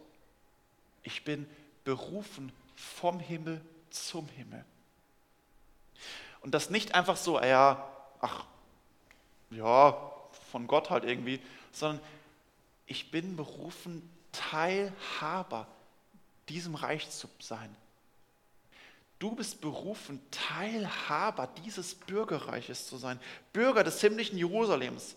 Ich 1.04 1.24
bin 1.24 1.48
berufen 1.84 2.52
vom 2.76 3.20
Himmel 3.20 3.62
zum 3.90 4.28
Himmel. 4.30 4.66
Und 6.42 6.54
das 6.54 6.70
nicht 6.70 6.96
einfach 6.96 7.18
so, 7.18 7.40
ja, 7.42 7.88
ach, 8.22 8.46
ja, 9.52 10.12
von 10.52 10.68
Gott 10.68 10.90
halt 10.90 11.04
irgendwie, 11.04 11.42
sondern 11.72 12.00
ich 12.86 13.12
bin 13.12 13.36
berufen, 13.36 14.10
Teilhaber 14.32 15.68
diesem 16.48 16.76
Reich 16.76 17.10
zu 17.10 17.28
sein. 17.40 17.76
Du 19.20 19.36
bist 19.36 19.60
berufen, 19.60 20.22
Teilhaber 20.32 21.48
dieses 21.64 21.94
Bürgerreiches 21.94 22.88
zu 22.88 22.98
sein, 22.98 23.20
Bürger 23.52 23.84
des 23.84 24.00
himmlischen 24.00 24.38
Jerusalems, 24.38 25.16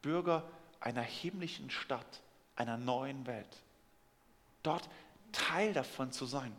Bürger 0.00 0.42
einer 0.80 1.02
himmlischen 1.02 1.70
Stadt, 1.70 2.20
einer 2.56 2.78
neuen 2.78 3.26
Welt. 3.26 3.56
Dort 4.62 4.88
Teil 5.32 5.72
davon 5.72 6.12
zu 6.12 6.26
sein. 6.26 6.54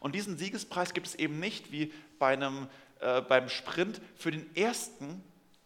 Und 0.00 0.14
diesen 0.14 0.38
Siegespreis 0.38 0.94
gibt 0.94 1.06
es 1.06 1.14
eben 1.14 1.40
nicht 1.40 1.72
wie 1.72 1.92
bei 2.18 2.32
einem, 2.32 2.68
äh, 3.00 3.20
beim 3.22 3.48
Sprint 3.48 4.00
für 4.16 4.30
den 4.30 4.54
Ersten, 4.56 5.22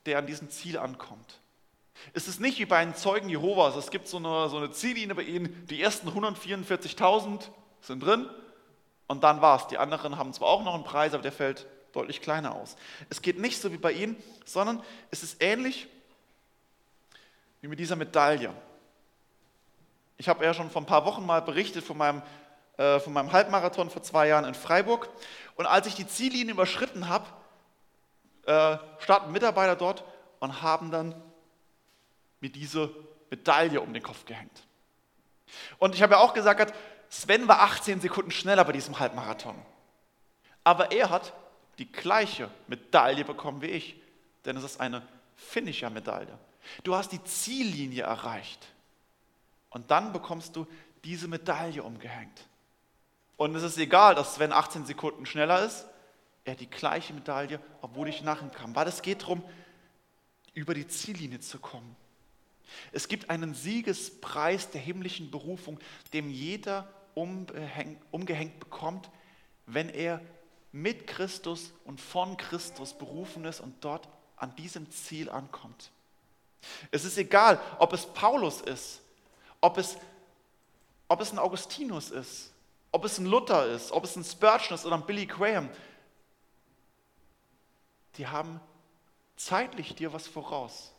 der 0.06 0.18
an 0.18 0.26
diesem 0.26 0.50
Ziel 0.50 0.78
ankommt. 0.78 1.40
Es 2.14 2.28
ist 2.28 2.40
nicht 2.40 2.58
wie 2.58 2.66
bei 2.66 2.78
einem 2.78 2.94
Zeugen 2.94 3.28
Jehovas. 3.28 3.76
Es 3.76 3.90
gibt 3.90 4.08
so 4.08 4.16
eine, 4.16 4.48
so 4.48 4.56
eine 4.56 4.72
Ziellinie 4.72 5.14
bei 5.14 5.22
ihnen, 5.22 5.66
die 5.68 5.80
ersten 5.80 6.08
144.000 6.08 7.42
sind 7.80 8.02
drin 8.02 8.28
und 9.06 9.22
dann 9.24 9.40
war 9.40 9.60
es. 9.60 9.66
Die 9.68 9.78
anderen 9.78 10.16
haben 10.16 10.32
zwar 10.32 10.48
auch 10.48 10.64
noch 10.64 10.74
einen 10.74 10.84
Preis, 10.84 11.14
aber 11.14 11.22
der 11.22 11.32
fällt 11.32 11.66
deutlich 11.92 12.20
kleiner 12.20 12.54
aus. 12.54 12.76
Es 13.10 13.22
geht 13.22 13.38
nicht 13.38 13.60
so 13.60 13.72
wie 13.72 13.76
bei 13.76 13.92
ihnen, 13.92 14.16
sondern 14.44 14.82
es 15.10 15.22
ist 15.22 15.42
ähnlich 15.42 15.86
wie 17.60 17.68
mit 17.68 17.78
dieser 17.78 17.96
Medaille. 17.96 18.52
Ich 20.16 20.28
habe 20.28 20.44
ja 20.44 20.54
schon 20.54 20.70
vor 20.70 20.82
ein 20.82 20.86
paar 20.86 21.04
Wochen 21.04 21.24
mal 21.26 21.42
berichtet 21.42 21.84
von 21.84 21.96
meinem, 21.96 22.22
äh, 22.82 22.98
von 22.98 23.12
meinem 23.12 23.30
Halbmarathon 23.30 23.90
vor 23.90 24.02
zwei 24.02 24.26
Jahren 24.26 24.44
in 24.44 24.54
Freiburg. 24.54 25.08
Und 25.54 25.66
als 25.66 25.86
ich 25.86 25.94
die 25.94 26.06
Ziellinie 26.06 26.52
überschritten 26.52 27.08
habe, 27.08 27.26
äh, 28.44 28.76
starten 28.98 29.30
Mitarbeiter 29.30 29.76
dort 29.76 30.02
und 30.40 30.62
haben 30.62 30.90
dann 30.90 31.14
mir 32.40 32.50
diese 32.50 32.90
Medaille 33.30 33.80
um 33.80 33.94
den 33.94 34.02
Kopf 34.02 34.24
gehängt. 34.24 34.64
Und 35.78 35.94
ich 35.94 36.02
habe 36.02 36.14
ja 36.14 36.18
auch 36.18 36.34
gesagt, 36.34 36.74
Sven 37.08 37.46
war 37.46 37.60
18 37.60 38.00
Sekunden 38.00 38.32
schneller 38.32 38.64
bei 38.64 38.72
diesem 38.72 38.98
Halbmarathon. 38.98 39.54
Aber 40.64 40.90
er 40.90 41.10
hat 41.10 41.32
die 41.78 41.90
gleiche 41.90 42.50
Medaille 42.66 43.24
bekommen 43.24 43.62
wie 43.62 43.66
ich, 43.66 43.94
denn 44.44 44.56
es 44.56 44.64
ist 44.64 44.80
eine 44.80 45.06
Finisher-Medaille. 45.36 46.36
Du 46.82 46.96
hast 46.96 47.12
die 47.12 47.22
Ziellinie 47.22 48.02
erreicht 48.02 48.66
und 49.70 49.92
dann 49.92 50.12
bekommst 50.12 50.56
du 50.56 50.66
diese 51.04 51.28
Medaille 51.28 51.84
umgehängt. 51.84 52.48
Und 53.36 53.54
es 53.54 53.62
ist 53.62 53.78
egal, 53.78 54.14
dass 54.14 54.36
Sven 54.36 54.52
18 54.52 54.86
Sekunden 54.86 55.26
schneller 55.26 55.64
ist, 55.64 55.86
er 56.44 56.54
die 56.54 56.68
gleiche 56.68 57.12
Medaille, 57.12 57.60
obwohl 57.80 58.08
ich 58.08 58.22
nach 58.22 58.42
ihm 58.42 58.50
kam. 58.50 58.74
Weil 58.74 58.88
es 58.88 59.02
geht 59.02 59.22
darum, 59.22 59.42
über 60.54 60.74
die 60.74 60.86
Ziellinie 60.86 61.40
zu 61.40 61.58
kommen. 61.58 61.96
Es 62.90 63.08
gibt 63.08 63.30
einen 63.30 63.54
Siegespreis 63.54 64.70
der 64.70 64.80
himmlischen 64.80 65.30
Berufung, 65.30 65.78
dem 66.12 66.30
jeder 66.30 66.88
umgehängt 67.14 68.58
bekommt, 68.58 69.10
wenn 69.66 69.88
er 69.88 70.20
mit 70.72 71.06
Christus 71.06 71.72
und 71.84 72.00
von 72.00 72.36
Christus 72.36 72.94
berufen 72.94 73.44
ist 73.44 73.60
und 73.60 73.84
dort 73.84 74.08
an 74.36 74.56
diesem 74.56 74.90
Ziel 74.90 75.28
ankommt. 75.28 75.90
Es 76.90 77.04
ist 77.04 77.18
egal, 77.18 77.60
ob 77.78 77.92
es 77.92 78.06
Paulus 78.06 78.60
ist, 78.62 79.02
ob 79.60 79.76
es, 79.78 79.96
ob 81.08 81.20
es 81.20 81.32
ein 81.32 81.38
Augustinus 81.38 82.10
ist, 82.10 82.51
ob 82.92 83.04
es 83.06 83.18
ein 83.18 83.26
Luther 83.26 83.66
ist, 83.66 83.90
ob 83.90 84.04
es 84.04 84.14
ein 84.16 84.24
Spurgeon 84.24 84.74
ist 84.74 84.86
oder 84.86 84.96
ein 84.96 85.06
Billy 85.06 85.26
Graham. 85.26 85.68
Die 88.16 88.28
haben 88.28 88.60
zeitlich 89.36 89.94
dir 89.94 90.12
was 90.12 90.28
voraus. 90.28 90.92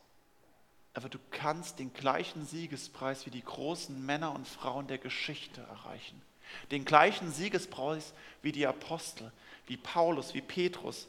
Aber 0.96 1.10
du 1.10 1.20
kannst 1.32 1.80
den 1.80 1.94
gleichen 1.94 2.46
Siegespreis 2.46 3.26
wie 3.26 3.32
die 3.32 3.44
großen 3.44 4.06
Männer 4.06 4.34
und 4.34 4.48
Frauen 4.48 4.88
der 4.88 4.98
Geschichte 4.98 5.62
erreichen. 5.62 6.22
Den 6.72 6.86
gleichen 6.86 7.32
Siegespreis 7.32 8.14
wie 8.42 8.52
die 8.52 8.68
Apostel, 8.68 9.32
wie 9.68 9.78
Paulus, 9.78 10.34
wie 10.34 10.42
Petrus. 10.42 11.08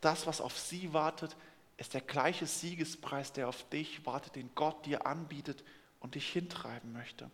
Das, 0.00 0.26
was 0.26 0.40
auf 0.40 0.58
sie 0.58 0.92
wartet, 0.92 1.36
ist 1.78 1.94
der 1.94 2.00
gleiche 2.00 2.46
Siegespreis, 2.46 3.32
der 3.32 3.48
auf 3.48 3.68
dich 3.68 4.04
wartet, 4.04 4.36
den 4.36 4.50
Gott 4.54 4.84
dir 4.86 5.06
anbietet 5.06 5.62
und 6.00 6.14
dich 6.14 6.28
hintreiben 6.30 6.92
möchte. 6.92 7.30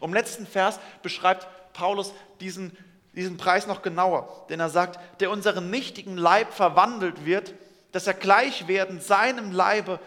Im 0.00 0.14
letzten 0.14 0.46
Vers 0.46 0.78
beschreibt 1.02 1.46
Paulus 1.72 2.12
diesen, 2.40 2.76
diesen 3.12 3.36
Preis 3.36 3.66
noch 3.66 3.82
genauer, 3.82 4.46
denn 4.48 4.60
er 4.60 4.70
sagt, 4.70 4.98
der 5.20 5.30
unseren 5.30 5.70
nichtigen 5.70 6.16
Leib 6.16 6.52
verwandelt 6.52 7.24
wird, 7.24 7.54
dass 7.92 8.06
er 8.06 8.14
gleich 8.14 8.66
werden 8.66 9.00
seinem 9.00 9.52
Leibe 9.52 10.00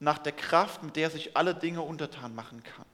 nach 0.00 0.18
der 0.18 0.32
Kraft, 0.32 0.82
mit 0.82 0.96
der 0.96 1.10
sich 1.10 1.36
alle 1.36 1.54
Dinge 1.54 1.82
untertan 1.82 2.34
machen 2.34 2.62
kann. 2.62 2.86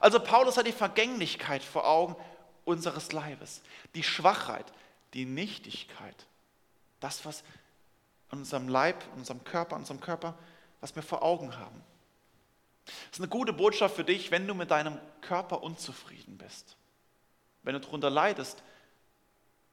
Also 0.00 0.20
Paulus 0.20 0.56
hat 0.56 0.66
die 0.66 0.72
Vergänglichkeit 0.72 1.62
vor 1.62 1.86
Augen 1.86 2.16
unseres 2.64 3.12
Leibes, 3.12 3.62
die 3.94 4.02
Schwachheit, 4.02 4.66
die 5.14 5.24
Nichtigkeit, 5.24 6.26
das, 7.00 7.24
was 7.24 7.42
in 8.32 8.38
unserem 8.38 8.68
Leib, 8.68 9.02
in 9.12 9.20
unserem 9.20 9.44
Körper, 9.44 9.76
in 9.76 9.82
unserem 9.82 10.00
Körper, 10.00 10.34
was 10.80 10.94
wir 10.94 11.02
vor 11.02 11.22
Augen 11.22 11.56
haben. 11.56 11.82
Das 13.10 13.18
ist 13.18 13.20
eine 13.20 13.28
gute 13.28 13.52
Botschaft 13.52 13.96
für 13.96 14.04
dich, 14.04 14.30
wenn 14.30 14.46
du 14.46 14.54
mit 14.54 14.70
deinem 14.70 14.98
Körper 15.20 15.62
unzufrieden 15.62 16.38
bist. 16.38 16.76
Wenn 17.62 17.74
du 17.74 17.80
darunter 17.80 18.10
leidest, 18.10 18.62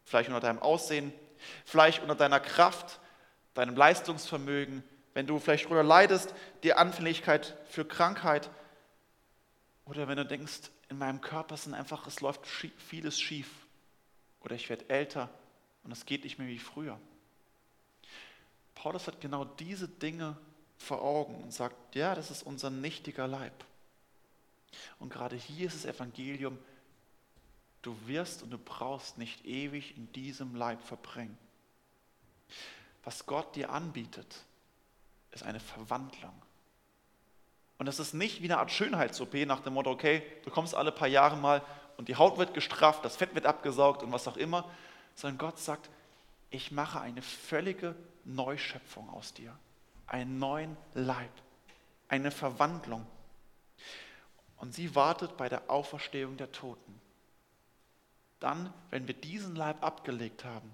vielleicht 0.03 0.29
unter 0.29 0.41
deinem 0.41 0.59
Aussehen, 0.59 1.13
vielleicht 1.65 2.01
unter 2.01 2.15
deiner 2.15 2.39
Kraft, 2.39 2.99
deinem 3.53 3.75
Leistungsvermögen, 3.75 4.83
wenn 5.13 5.27
du 5.27 5.39
vielleicht 5.39 5.65
darunter 5.65 5.83
leidest, 5.83 6.33
die 6.63 6.73
Anfälligkeit 6.73 7.57
für 7.69 7.85
Krankheit 7.85 8.49
oder 9.85 10.07
wenn 10.07 10.17
du 10.17 10.25
denkst, 10.25 10.71
in 10.89 10.97
meinem 10.97 11.21
Körper 11.21 11.57
sind 11.57 11.73
einfach, 11.73 12.05
es 12.07 12.21
läuft 12.21 12.45
vieles 12.45 13.19
schief 13.19 13.49
oder 14.41 14.55
ich 14.55 14.69
werde 14.69 14.89
älter 14.89 15.29
und 15.83 15.91
es 15.91 16.05
geht 16.05 16.23
nicht 16.23 16.37
mehr 16.37 16.47
wie 16.47 16.59
früher. 16.59 16.99
Paulus 18.75 19.07
hat 19.07 19.21
genau 19.21 19.45
diese 19.45 19.87
Dinge 19.87 20.37
vor 20.77 21.01
Augen 21.01 21.43
und 21.43 21.53
sagt, 21.53 21.95
ja, 21.95 22.15
das 22.15 22.31
ist 22.31 22.43
unser 22.43 22.69
nichtiger 22.69 23.27
Leib. 23.27 23.65
Und 24.99 25.11
gerade 25.11 25.35
hier 25.35 25.67
ist 25.67 25.75
das 25.75 25.95
Evangelium, 25.95 26.57
du 27.81 27.95
wirst 28.05 28.43
und 28.43 28.51
du 28.51 28.57
brauchst 28.57 29.17
nicht 29.17 29.45
ewig 29.45 29.95
in 29.97 30.11
diesem 30.11 30.55
Leib 30.55 30.81
verbringen. 30.81 31.37
Was 33.03 33.25
Gott 33.25 33.55
dir 33.55 33.71
anbietet, 33.71 34.43
ist 35.31 35.43
eine 35.43 35.59
Verwandlung. 35.59 36.33
Und 37.77 37.85
das 37.87 37.99
ist 37.99 38.13
nicht 38.13 38.41
wie 38.41 38.45
eine 38.45 38.57
Art 38.57 38.71
Schönheits-OP 38.71 39.33
nach 39.45 39.59
dem 39.59 39.73
Motto, 39.73 39.91
okay, 39.91 40.23
du 40.43 40.49
kommst 40.49 40.75
alle 40.75 40.91
paar 40.91 41.07
Jahre 41.07 41.35
mal 41.35 41.61
und 41.97 42.07
die 42.07 42.15
Haut 42.15 42.37
wird 42.37 42.53
gestrafft, 42.53 43.03
das 43.03 43.17
Fett 43.17 43.35
wird 43.35 43.45
abgesaugt 43.45 44.01
und 44.01 44.11
was 44.11 44.27
auch 44.27 44.37
immer, 44.37 44.69
sondern 45.13 45.37
Gott 45.37 45.59
sagt, 45.59 45.89
ich 46.49 46.71
mache 46.71 47.01
eine 47.01 47.21
völlige 47.21 47.95
Neuschöpfung 48.23 49.09
aus 49.09 49.33
dir 49.33 49.57
einen 50.07 50.39
neuen 50.39 50.77
Leib, 50.93 51.31
eine 52.07 52.31
Verwandlung. 52.31 53.05
Und 54.57 54.73
sie 54.73 54.95
wartet 54.95 55.37
bei 55.37 55.49
der 55.49 55.69
Auferstehung 55.69 56.37
der 56.37 56.51
Toten. 56.51 57.01
Dann, 58.39 58.73
wenn 58.89 59.07
wir 59.07 59.15
diesen 59.15 59.55
Leib 59.55 59.83
abgelegt 59.83 60.43
haben, 60.45 60.73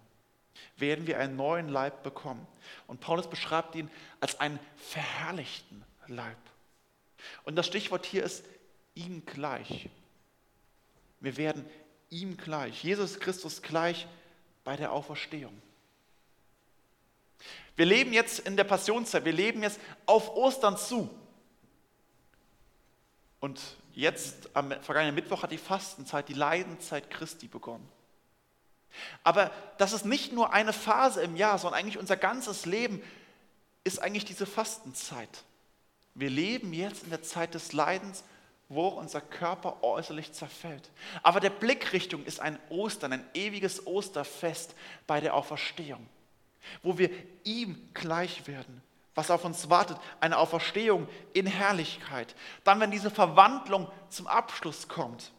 werden 0.77 1.07
wir 1.07 1.19
einen 1.19 1.35
neuen 1.35 1.69
Leib 1.69 2.03
bekommen. 2.03 2.45
Und 2.88 3.00
Paulus 3.00 3.29
beschreibt 3.29 3.75
ihn 3.75 3.89
als 4.19 4.39
einen 4.39 4.59
verherrlichten 4.75 5.83
Leib. 6.07 6.38
Und 7.43 7.55
das 7.55 7.67
Stichwort 7.67 8.05
hier 8.05 8.23
ist 8.23 8.45
ihm 8.93 9.25
gleich. 9.25 9.89
Wir 11.19 11.38
werden 11.38 11.65
ihm 12.09 12.35
gleich, 12.35 12.83
Jesus 12.83 13.19
Christus 13.19 13.61
gleich 13.61 14.07
bei 14.63 14.75
der 14.75 14.91
Auferstehung. 14.91 15.61
Wir 17.75 17.86
leben 17.86 18.13
jetzt 18.13 18.40
in 18.40 18.58
der 18.58 18.63
Passionszeit, 18.63 19.25
wir 19.25 19.34
leben 19.34 19.63
jetzt 19.63 19.80
auf 20.06 20.36
Ostern 20.36 20.78
zu. 20.78 21.10
Und 23.40 23.60
jetzt 23.94 24.50
am 24.56 24.72
vergangenen 24.82 25.16
Mittwoch 25.16 25.44
hat 25.44 25.51
die 25.51 25.58
Fastenzeit, 25.58 26.30
die 26.30 26.34
Leidenzeit 26.34 27.10
Christi 27.10 27.48
begonnen. 27.48 27.88
Aber 29.24 29.51
das 29.78 29.94
ist 29.94 30.06
nicht 30.06 30.34
nur 30.34 30.54
eine 30.54 30.74
Phase 30.74 31.22
im 31.22 31.36
Jahr, 31.36 31.58
sondern 31.58 31.80
eigentlich 31.80 31.98
unser 31.98 32.18
ganzes 32.18 32.66
Leben 32.66 33.01
ist 33.84 34.01
eigentlich 34.01 34.25
diese 34.25 34.46
Fastenzeit. 34.46 35.44
Wir 36.13 36.30
leben 36.30 36.74
jetzt 36.74 37.04
in 37.04 37.10
der 37.10 37.24
Zeit 37.24 37.54
des 37.54 37.74
Leidens, 37.74 38.24
wo 38.70 38.88
unser 38.88 39.22
Körper 39.22 39.84
äußerlich 39.84 40.34
zerfällt. 40.34 40.92
Aber 41.24 41.40
der 41.40 41.50
Blickrichtung 41.50 42.24
ist 42.25 42.40
ein 42.40 42.60
Ostern, 42.70 43.13
ein 43.13 43.25
ewiges 43.34 43.86
Osterfest 43.86 44.75
bei 45.08 45.20
der 45.20 45.36
Auferstehung, 45.36 46.08
wo 46.84 46.98
wir 46.98 47.10
ihm 47.44 47.89
gleich 47.94 48.48
werden. 48.48 48.82
Was 49.13 49.30
auf 49.30 49.44
uns 49.44 49.70
wartet, 49.70 49.98
eine 50.20 50.38
Auferstehung 50.38 51.08
in 51.34 51.46
Herrlichkeit. 51.46 52.34
Dann, 52.63 52.80
wenn 52.80 52.91
diese 52.91 53.12
Verwandlung 53.12 53.91
zum 54.10 54.27
Abschluss 54.27 54.88
kommt, 54.88 55.32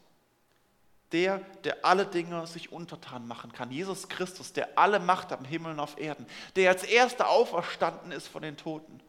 der, 1.11 1.39
der 1.63 1.85
alle 1.85 2.05
Dinge 2.05 2.45
sich 2.47 2.71
untertan 2.71 3.27
machen 3.27 3.51
kann. 3.53 3.71
Jesus 3.71 4.09
Christus, 4.09 4.51
der 4.51 4.77
alle 4.77 4.99
Macht 4.99 5.31
am 5.31 5.45
Himmel 5.45 5.73
und 5.73 5.79
auf 5.79 5.99
Erden, 5.99 6.25
der 6.55 6.71
als 6.71 6.83
erster 6.83 7.29
auferstanden 7.29 8.11
ist 8.11 8.27
von 8.27 8.41
den 8.41 8.57
Toten. 8.57 8.99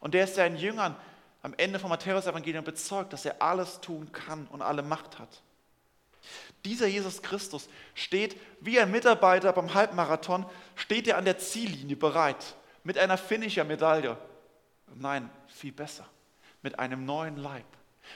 Und 0.00 0.14
der 0.14 0.24
ist 0.24 0.34
seinen 0.34 0.56
Jüngern 0.56 0.94
am 1.42 1.54
Ende 1.56 1.78
vom 1.78 1.90
Matthäus-Evangelium 1.90 2.64
bezeugt, 2.64 3.12
dass 3.12 3.24
er 3.24 3.40
alles 3.40 3.80
tun 3.80 4.12
kann 4.12 4.46
und 4.48 4.62
alle 4.62 4.82
Macht 4.82 5.18
hat. 5.18 5.42
Dieser 6.66 6.88
Jesus 6.88 7.22
Christus 7.22 7.68
steht 7.94 8.36
wie 8.60 8.80
ein 8.80 8.90
Mitarbeiter 8.90 9.52
beim 9.52 9.72
Halbmarathon, 9.72 10.44
steht 10.74 11.06
er 11.06 11.16
an 11.16 11.24
der 11.24 11.38
Ziellinie 11.38 11.94
bereit, 11.94 12.56
mit 12.82 12.98
einer 12.98 13.16
Finisher-Medaille. 13.16 14.18
Nein, 14.96 15.30
viel 15.46 15.70
besser, 15.70 16.04
mit 16.62 16.80
einem 16.80 17.04
neuen 17.04 17.36
Leib. 17.36 17.64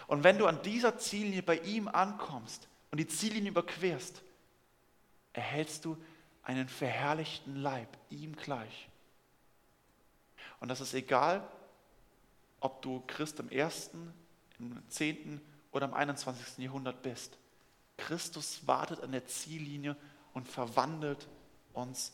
Und 0.08 0.24
wenn 0.24 0.36
du 0.36 0.48
an 0.48 0.60
dieser 0.62 0.98
Ziellinie 0.98 1.44
bei 1.44 1.58
ihm 1.58 1.86
ankommst 1.86 2.66
und 2.90 2.98
die 2.98 3.06
Ziellinie 3.06 3.52
überquerst, 3.52 4.20
erhältst 5.32 5.84
du 5.84 5.96
einen 6.42 6.68
verherrlichten 6.68 7.54
Leib, 7.54 7.96
ihm 8.08 8.34
gleich. 8.34 8.88
Und 10.58 10.66
das 10.66 10.80
ist 10.80 10.94
egal, 10.94 11.46
ob 12.58 12.82
du 12.82 13.00
Christ 13.06 13.38
im 13.38 13.48
ersten, 13.48 14.12
im 14.58 14.82
zehnten 14.88 15.40
oder 15.70 15.86
im 15.86 15.94
21. 15.94 16.58
Jahrhundert 16.58 17.00
bist. 17.02 17.38
Christus 18.00 18.66
wartet 18.66 19.02
an 19.02 19.12
der 19.12 19.26
Ziellinie 19.26 19.96
und 20.34 20.48
verwandelt 20.48 21.28
uns 21.72 22.12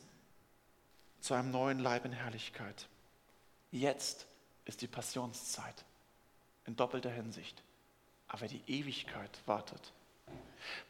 zu 1.20 1.34
einem 1.34 1.50
neuen 1.50 1.78
Leib 1.78 2.04
in 2.04 2.12
Herrlichkeit. 2.12 2.86
Jetzt 3.70 4.26
ist 4.64 4.82
die 4.82 4.86
Passionszeit 4.86 5.84
in 6.66 6.76
doppelter 6.76 7.10
Hinsicht, 7.10 7.62
aber 8.28 8.48
die 8.48 8.62
Ewigkeit 8.66 9.30
wartet. 9.46 9.92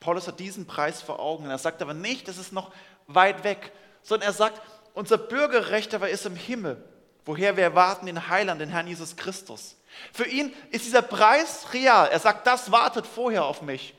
Paulus 0.00 0.26
hat 0.26 0.40
diesen 0.40 0.66
Preis 0.66 1.02
vor 1.02 1.20
Augen. 1.20 1.48
Er 1.48 1.58
sagt 1.58 1.82
aber 1.82 1.94
nicht, 1.94 2.28
es 2.28 2.38
ist 2.38 2.52
noch 2.52 2.72
weit 3.06 3.44
weg, 3.44 3.72
sondern 4.02 4.28
er 4.28 4.32
sagt, 4.32 4.60
unser 4.94 5.18
Bürgerrecht 5.18 5.94
aber 5.94 6.08
ist 6.08 6.26
im 6.26 6.36
Himmel 6.36 6.82
woher 7.26 7.56
wir 7.56 7.64
erwarten 7.64 8.06
den 8.06 8.28
Heiland, 8.28 8.60
den 8.60 8.70
Herrn 8.70 8.86
Jesus 8.86 9.16
Christus. 9.16 9.76
Für 10.12 10.26
ihn 10.26 10.54
ist 10.70 10.86
dieser 10.86 11.02
Preis 11.02 11.66
real. 11.74 12.08
Er 12.08 12.20
sagt, 12.20 12.46
das 12.46 12.70
wartet 12.70 13.06
vorher 13.06 13.44
auf 13.44 13.60
mich. 13.62 13.94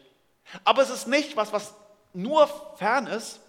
Aber 0.64 0.82
es 0.82 0.90
ist 0.90 1.08
nicht 1.08 1.36
was, 1.36 1.52
was 1.52 1.74
nur 2.14 2.48
fern 2.78 3.08
ist, 3.08 3.40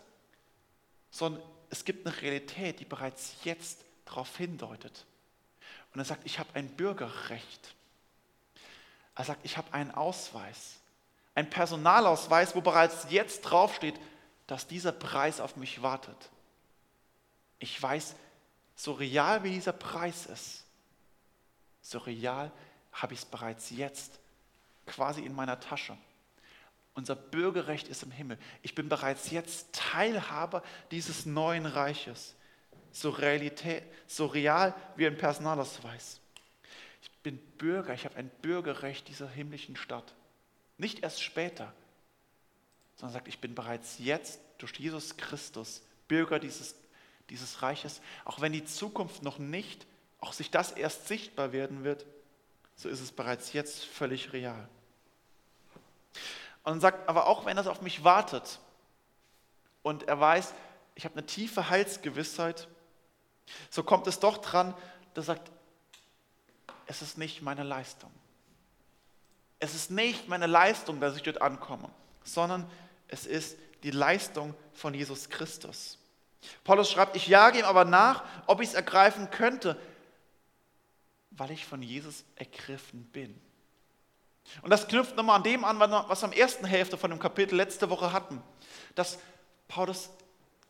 sondern 1.11 1.43
es 1.71 1.85
gibt 1.85 2.07
eine 2.07 2.21
Realität, 2.21 2.81
die 2.81 2.85
bereits 2.85 3.35
jetzt 3.45 3.85
darauf 4.05 4.37
hindeutet. 4.37 5.05
Und 5.93 6.01
er 6.01 6.05
sagt, 6.05 6.27
ich 6.27 6.39
habe 6.39 6.49
ein 6.55 6.69
Bürgerrecht. 6.69 7.75
Er 9.15 9.25
sagt, 9.25 9.45
ich 9.45 9.57
habe 9.57 9.73
einen 9.73 9.91
Ausweis, 9.91 10.77
einen 11.35 11.51
Personalausweis, 11.51 12.55
wo 12.55 12.61
bereits 12.61 13.07
jetzt 13.11 13.43
draufsteht, 13.43 13.99
dass 14.47 14.67
dieser 14.67 14.93
Preis 14.93 15.41
auf 15.41 15.57
mich 15.57 15.83
wartet. 15.83 16.31
Ich 17.59 17.81
weiß, 17.81 18.15
so 18.77 18.93
real 18.93 19.43
wie 19.43 19.51
dieser 19.51 19.73
Preis 19.73 20.27
ist, 20.27 20.65
so 21.83 21.99
real 21.99 22.53
habe 22.93 23.15
ich 23.15 23.21
es 23.21 23.27
bereits 23.27 23.71
jetzt 23.71 24.19
quasi 24.87 25.23
in 25.23 25.35
meiner 25.35 25.59
Tasche. 25.59 25.97
Unser 26.99 27.15
Bürgerrecht 27.15 27.87
ist 27.87 28.03
im 28.03 28.11
Himmel. 28.11 28.39
Ich 28.63 28.75
bin 28.75 28.89
bereits 28.89 29.31
jetzt 29.31 29.73
Teilhaber 29.73 30.65
dieses 30.91 31.27
neuen 31.27 31.65
Reiches. 31.65 32.35
So, 32.91 33.11
Realität, 33.11 33.85
so 34.09 34.27
real 34.27 34.75
wie 34.97 35.07
ein 35.07 35.17
Personalausweis. 35.17 36.21
Ich 37.01 37.11
bin 37.23 37.39
Bürger, 37.57 37.95
ich 37.95 38.05
habe 38.05 38.17
ein 38.17 38.29
Bürgerrecht 38.43 39.07
dieser 39.07 39.29
himmlischen 39.29 39.77
Stadt. 39.77 40.13
Nicht 40.77 41.05
erst 41.05 41.23
später, 41.23 41.73
sondern 42.97 43.13
sagt, 43.13 43.29
ich 43.29 43.39
bin 43.39 43.55
bereits 43.55 43.99
jetzt 44.01 44.41
durch 44.59 44.73
Jesus 44.73 45.17
Christus 45.17 45.83
Bürger 46.09 46.41
dieses 46.41 46.75
dieses 47.31 47.63
Reiches, 47.63 48.01
auch 48.25 48.41
wenn 48.41 48.53
die 48.53 48.65
Zukunft 48.65 49.23
noch 49.23 49.39
nicht, 49.39 49.87
auch 50.19 50.33
sich 50.33 50.51
das 50.51 50.73
erst 50.73 51.07
sichtbar 51.07 51.53
werden 51.53 51.85
wird, 51.85 52.07
so 52.75 52.89
ist 52.89 53.01
es 53.01 53.13
bereits 53.13 53.53
jetzt 53.53 53.85
völlig 53.85 54.33
real. 54.33 54.69
Und 56.65 56.81
sagt, 56.81 57.09
aber 57.09 57.27
auch 57.27 57.47
wenn 57.47 57.57
das 57.57 57.67
auf 57.67 57.81
mich 57.81 58.05
wartet 58.05 58.61
und 59.83 60.07
er 60.09 60.21
weiß, 60.21 60.53
ich 60.95 61.05
habe 61.05 61.15
eine 61.15 61.27
tiefe 61.27 61.71
Heilsgewissheit, 61.71 62.69
so 63.71 63.83
kommt 63.83 64.07
es 64.07 64.21
doch 64.21 64.39
dran, 64.39 64.75
dass 65.15 65.29
er 65.29 65.37
sagt, 65.37 65.51
es 66.87 67.03
ist 67.03 67.19
nicht 67.19 67.43
meine 67.43 67.63
Leistung. 67.63 68.11
Es 69.61 69.75
ist 69.75 69.91
nicht 69.91 70.29
meine 70.29 70.47
Leistung, 70.47 71.01
dass 71.01 71.17
ich 71.17 71.23
dort 71.23 71.43
ankomme, 71.43 71.91
sondern 72.25 72.71
es 73.09 73.27
ist 73.27 73.59
die 73.83 73.91
Leistung 73.91 74.55
von 74.73 74.95
Jesus 74.95 75.29
Christus. 75.29 75.99
Paulus 76.65 76.91
schreibt, 76.91 77.17
ich 77.17 77.27
jage 77.27 77.59
ihm 77.61 77.65
aber 77.65 77.85
nach, 77.85 78.25
ob 78.47 78.61
ich 78.61 78.69
es 78.69 78.75
ergreifen 78.75 79.31
könnte, 79.31 79.81
weil 81.31 81.51
ich 81.51 81.67
von 81.67 81.83
Jesus 81.83 82.25
ergriffen 82.37 83.05
bin. 83.07 83.41
Und 84.63 84.71
das 84.71 84.89
knüpft 84.89 85.17
nochmal 85.17 85.37
an 85.37 85.43
dem 85.43 85.65
an, 85.65 85.79
was 85.79 86.23
wir 86.23 86.29
am 86.29 86.33
ersten 86.33 86.65
Hälfte 86.65 86.97
von 86.97 87.11
dem 87.11 87.19
Kapitel 87.19 87.57
letzte 87.57 87.91
Woche 87.91 88.13
hatten, 88.13 88.43
dass 88.95 89.19
Paulus 89.69 90.11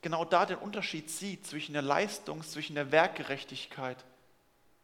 genau 0.02 0.24
da 0.24 0.46
den 0.46 0.58
Unterschied 0.58 1.10
sieht 1.10 1.46
zwischen 1.46 1.72
der 1.72 1.82
Leistung, 1.82 2.42
zwischen 2.42 2.74
der 2.74 2.92
Werkgerechtigkeit 2.92 4.04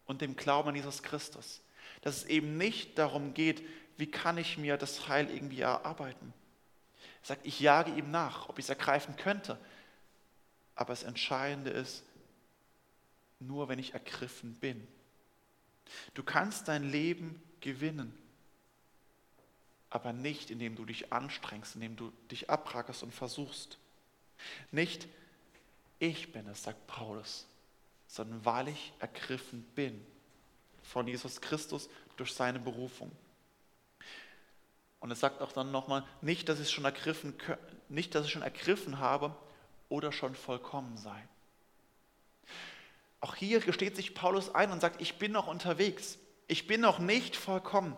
und 0.07 0.21
dem 0.21 0.37
Glauben 0.37 0.71
an 0.71 0.77
Jesus 0.77 1.03
Christus. 1.03 1.61
Dass 2.03 2.19
es 2.19 2.25
eben 2.25 2.57
nicht 2.57 2.99
darum 2.99 3.35
geht, 3.35 3.63
wie 3.97 4.11
kann 4.11 4.39
ich 4.39 4.59
mir 4.59 4.77
das 4.77 5.09
Heil 5.09 5.31
irgendwie 5.31 5.61
erarbeiten. 5.61 6.33
Er 7.23 7.29
sagt, 7.29 7.47
ich 7.47 7.61
jage 7.61 7.93
ihm 7.93 8.11
nach, 8.11 8.49
ob 8.49 8.59
ich 8.59 8.67
es 8.67 8.69
ergreifen 8.69 9.17
könnte. 9.17 9.59
Aber 10.75 10.93
das 10.93 11.05
Entscheidende 11.05 11.71
ist, 11.71 12.03
nur 13.39 13.69
wenn 13.69 13.79
ich 13.79 13.95
ergriffen 13.95 14.55
bin. 14.55 14.87
Du 16.15 16.23
kannst 16.23 16.69
dein 16.69 16.91
Leben 16.91 17.43
gewinnen, 17.61 18.17
aber 19.95 20.13
nicht 20.13 20.51
indem 20.51 20.75
du 20.75 20.85
dich 20.85 21.13
anstrengst, 21.13 21.77
indem 21.77 21.95
du 21.97 22.13
dich 22.31 22.51
abrackerst 22.51 23.05
und 23.05 23.15
versuchst. 23.15 23.79
Nicht 24.73 25.07
ich 26.01 26.33
bin 26.33 26.47
es, 26.49 26.65
sagt 26.65 26.87
Paulus, 26.89 27.47
sondern 28.09 28.45
weil 28.45 28.69
ich 28.69 28.93
ergriffen 28.99 29.63
bin 29.75 30.05
von 30.83 31.07
Jesus 31.07 31.41
Christus 31.41 31.89
durch 32.17 32.35
seine 32.35 32.59
Berufung. 32.59 33.11
Und 34.99 35.13
es 35.13 35.21
sagt 35.21 35.41
auch 35.41 35.53
dann 35.53 35.71
nochmal, 35.71 36.05
nicht, 36.21 36.49
dass 36.49 36.59
ich 36.59 36.71
schon 36.71 36.85
ergriffen, 36.85 37.35
nicht, 37.89 38.15
dass 38.15 38.27
ich 38.27 38.33
schon 38.33 38.43
ergriffen 38.43 38.99
habe, 38.99 39.35
oder 39.89 40.11
schon 40.11 40.35
vollkommen 40.35 40.97
sei. 40.97 41.29
Auch 43.21 43.37
hier 43.37 43.61
gesteht 43.61 43.95
sich 43.95 44.15
Paulus 44.15 44.53
ein 44.55 44.73
und 44.73 44.81
sagt, 44.81 45.01
ich 45.01 45.19
bin 45.19 45.31
noch 45.31 45.47
unterwegs, 45.47 46.19
ich 46.49 46.67
bin 46.67 46.81
noch 46.81 46.99
nicht 46.99 47.37
vollkommen. 47.37 47.97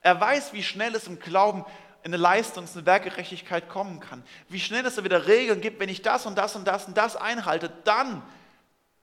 Er 0.00 0.20
weiß, 0.20 0.52
wie 0.52 0.62
schnell 0.62 0.94
es 0.94 1.06
im 1.06 1.18
Glauben 1.18 1.64
in 2.02 2.14
eine 2.14 2.22
Leistungs- 2.22 2.76
und 2.76 2.86
Werkgerechtigkeit 2.86 3.68
kommen 3.68 4.00
kann. 4.00 4.24
Wie 4.48 4.60
schnell 4.60 4.84
es 4.86 4.94
da 4.94 5.04
wieder 5.04 5.26
Regeln 5.26 5.60
gibt, 5.60 5.80
wenn 5.80 5.90
ich 5.90 6.02
das 6.02 6.24
und 6.24 6.36
das 6.36 6.56
und 6.56 6.66
das 6.66 6.86
und 6.86 6.96
das 6.96 7.16
einhalte, 7.16 7.70
dann, 7.84 8.22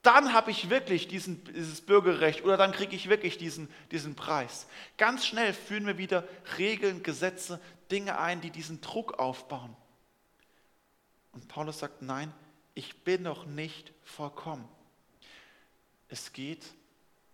dann 0.02 0.34
habe 0.34 0.50
ich 0.50 0.70
wirklich 0.70 1.08
diesen, 1.08 1.44
dieses 1.44 1.82
Bürgerrecht 1.82 2.44
oder 2.44 2.58
dann 2.58 2.72
kriege 2.72 2.96
ich 2.96 3.08
wirklich 3.08 3.38
diesen, 3.38 3.70
diesen 3.92 4.16
Preis. 4.16 4.66
Ganz 4.98 5.28
schnell 5.28 5.54
führen 5.54 5.86
wir 5.86 6.00
wieder 6.00 6.24
Regeln, 6.58 7.04
Gesetze, 7.04 7.60
Dinge 7.92 8.18
ein, 8.18 8.42
die 8.42 8.50
diesen 8.50 8.82
Druck 8.82 9.20
aufbauen. 9.20 9.76
Und 11.34 11.48
Paulus 11.48 11.80
sagt, 11.80 12.02
nein, 12.02 12.34
ich 12.74 13.04
bin 13.04 13.22
noch 13.22 13.46
nicht 13.46 13.94
vollkommen. 14.04 14.68
Es 16.10 16.34
geht 16.34 16.66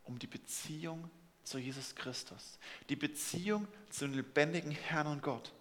um 0.03 0.19
die 0.19 0.27
Beziehung 0.27 1.09
zu 1.43 1.57
Jesus 1.57 1.95
Christus, 1.95 2.57
die 2.89 2.95
Beziehung 2.95 3.67
zum 3.89 4.13
lebendigen 4.13 4.71
Herrn 4.71 5.07
und 5.07 5.21
Gott. 5.21 5.51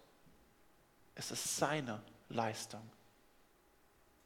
Es 1.15 1.31
ist 1.31 1.57
seine 1.57 2.01
Leistung. 2.29 2.81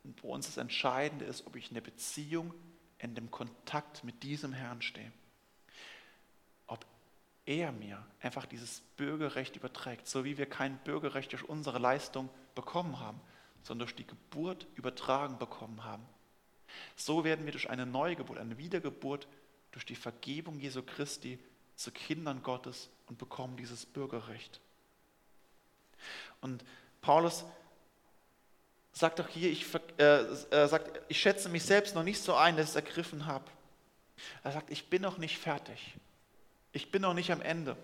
Und 0.04 0.24
wo 0.24 0.34
uns 0.34 0.46
das 0.46 0.58
Entscheidende 0.58 1.26
ist, 1.26 1.46
ob 1.48 1.56
ich 1.56 1.70
eine 1.70 1.82
Beziehung 1.82 2.54
in 3.00 3.15
dem 3.15 3.30
Kontakt 3.30 4.04
mit 4.04 4.24
diesem 4.24 4.54
Herrn 4.54 4.82
stehe. 4.82 5.12
Ob 6.67 6.86
er 7.46 7.72
mir 7.72 8.06
einfach 8.22 8.46
dieses 8.46 8.82
Bürgerrecht 8.98 9.56
überträgt, 9.56 10.08
so 10.08 10.24
wie 10.24 10.38
wir 10.38 10.48
kein 10.48 10.78
Bürgerrecht 10.80 11.32
durch 11.32 11.43
unsere 11.43 11.80
Leistung 11.80 12.30
bekommen 12.56 13.00
haben, 13.00 13.20
sondern 13.63 13.88
durch 13.88 13.96
die 13.96 14.08
Geburt 14.08 14.67
übertragen 14.76 15.38
bekommen 15.38 15.84
haben. 15.84 16.04
So 16.96 17.24
werden 17.24 17.46
wir 17.46 17.52
durch 17.52 17.70
eine 17.70 17.86
Neugeburt, 17.86 18.39
eine 18.39 18.58
Wiedergeburt, 18.58 19.28
durch 19.78 19.86
die 19.86 19.96
Vergebung 19.96 20.60
Jesu 20.60 20.82
Christi 20.82 21.38
zu 21.76 21.92
Kindern 21.92 22.42
Gottes 22.42 22.90
und 23.06 23.20
bekommen 23.20 23.58
dieses 23.58 23.86
Bürgerrecht. 23.86 24.60
Und 26.42 26.66
Paulus 27.00 27.46
sagt 28.92 29.20
doch 29.20 29.28
hier, 29.28 29.52
ich, 29.52 29.68
äh, 30.00 30.04
äh, 30.04 30.68
sagt, 30.68 31.00
ich 31.10 31.22
schätze 31.22 31.48
mich 31.50 31.62
selbst 31.62 31.94
noch 31.94 32.02
nicht 32.02 32.20
so 32.20 32.34
ein, 32.34 32.58
dass 32.58 32.66
ich 32.66 32.70
es 32.72 32.76
ergriffen 32.76 33.28
habe. 33.28 33.46
Er 34.44 34.52
sagt, 34.52 34.72
ich 34.72 34.90
bin 34.90 35.04
noch 35.04 35.20
nicht 35.20 35.38
fertig. 35.38 35.94
Ich 36.72 36.90
bin 36.90 37.04
noch 37.04 37.13
nicht 37.13 37.32
am 37.32 37.44
Ende. 37.44 37.78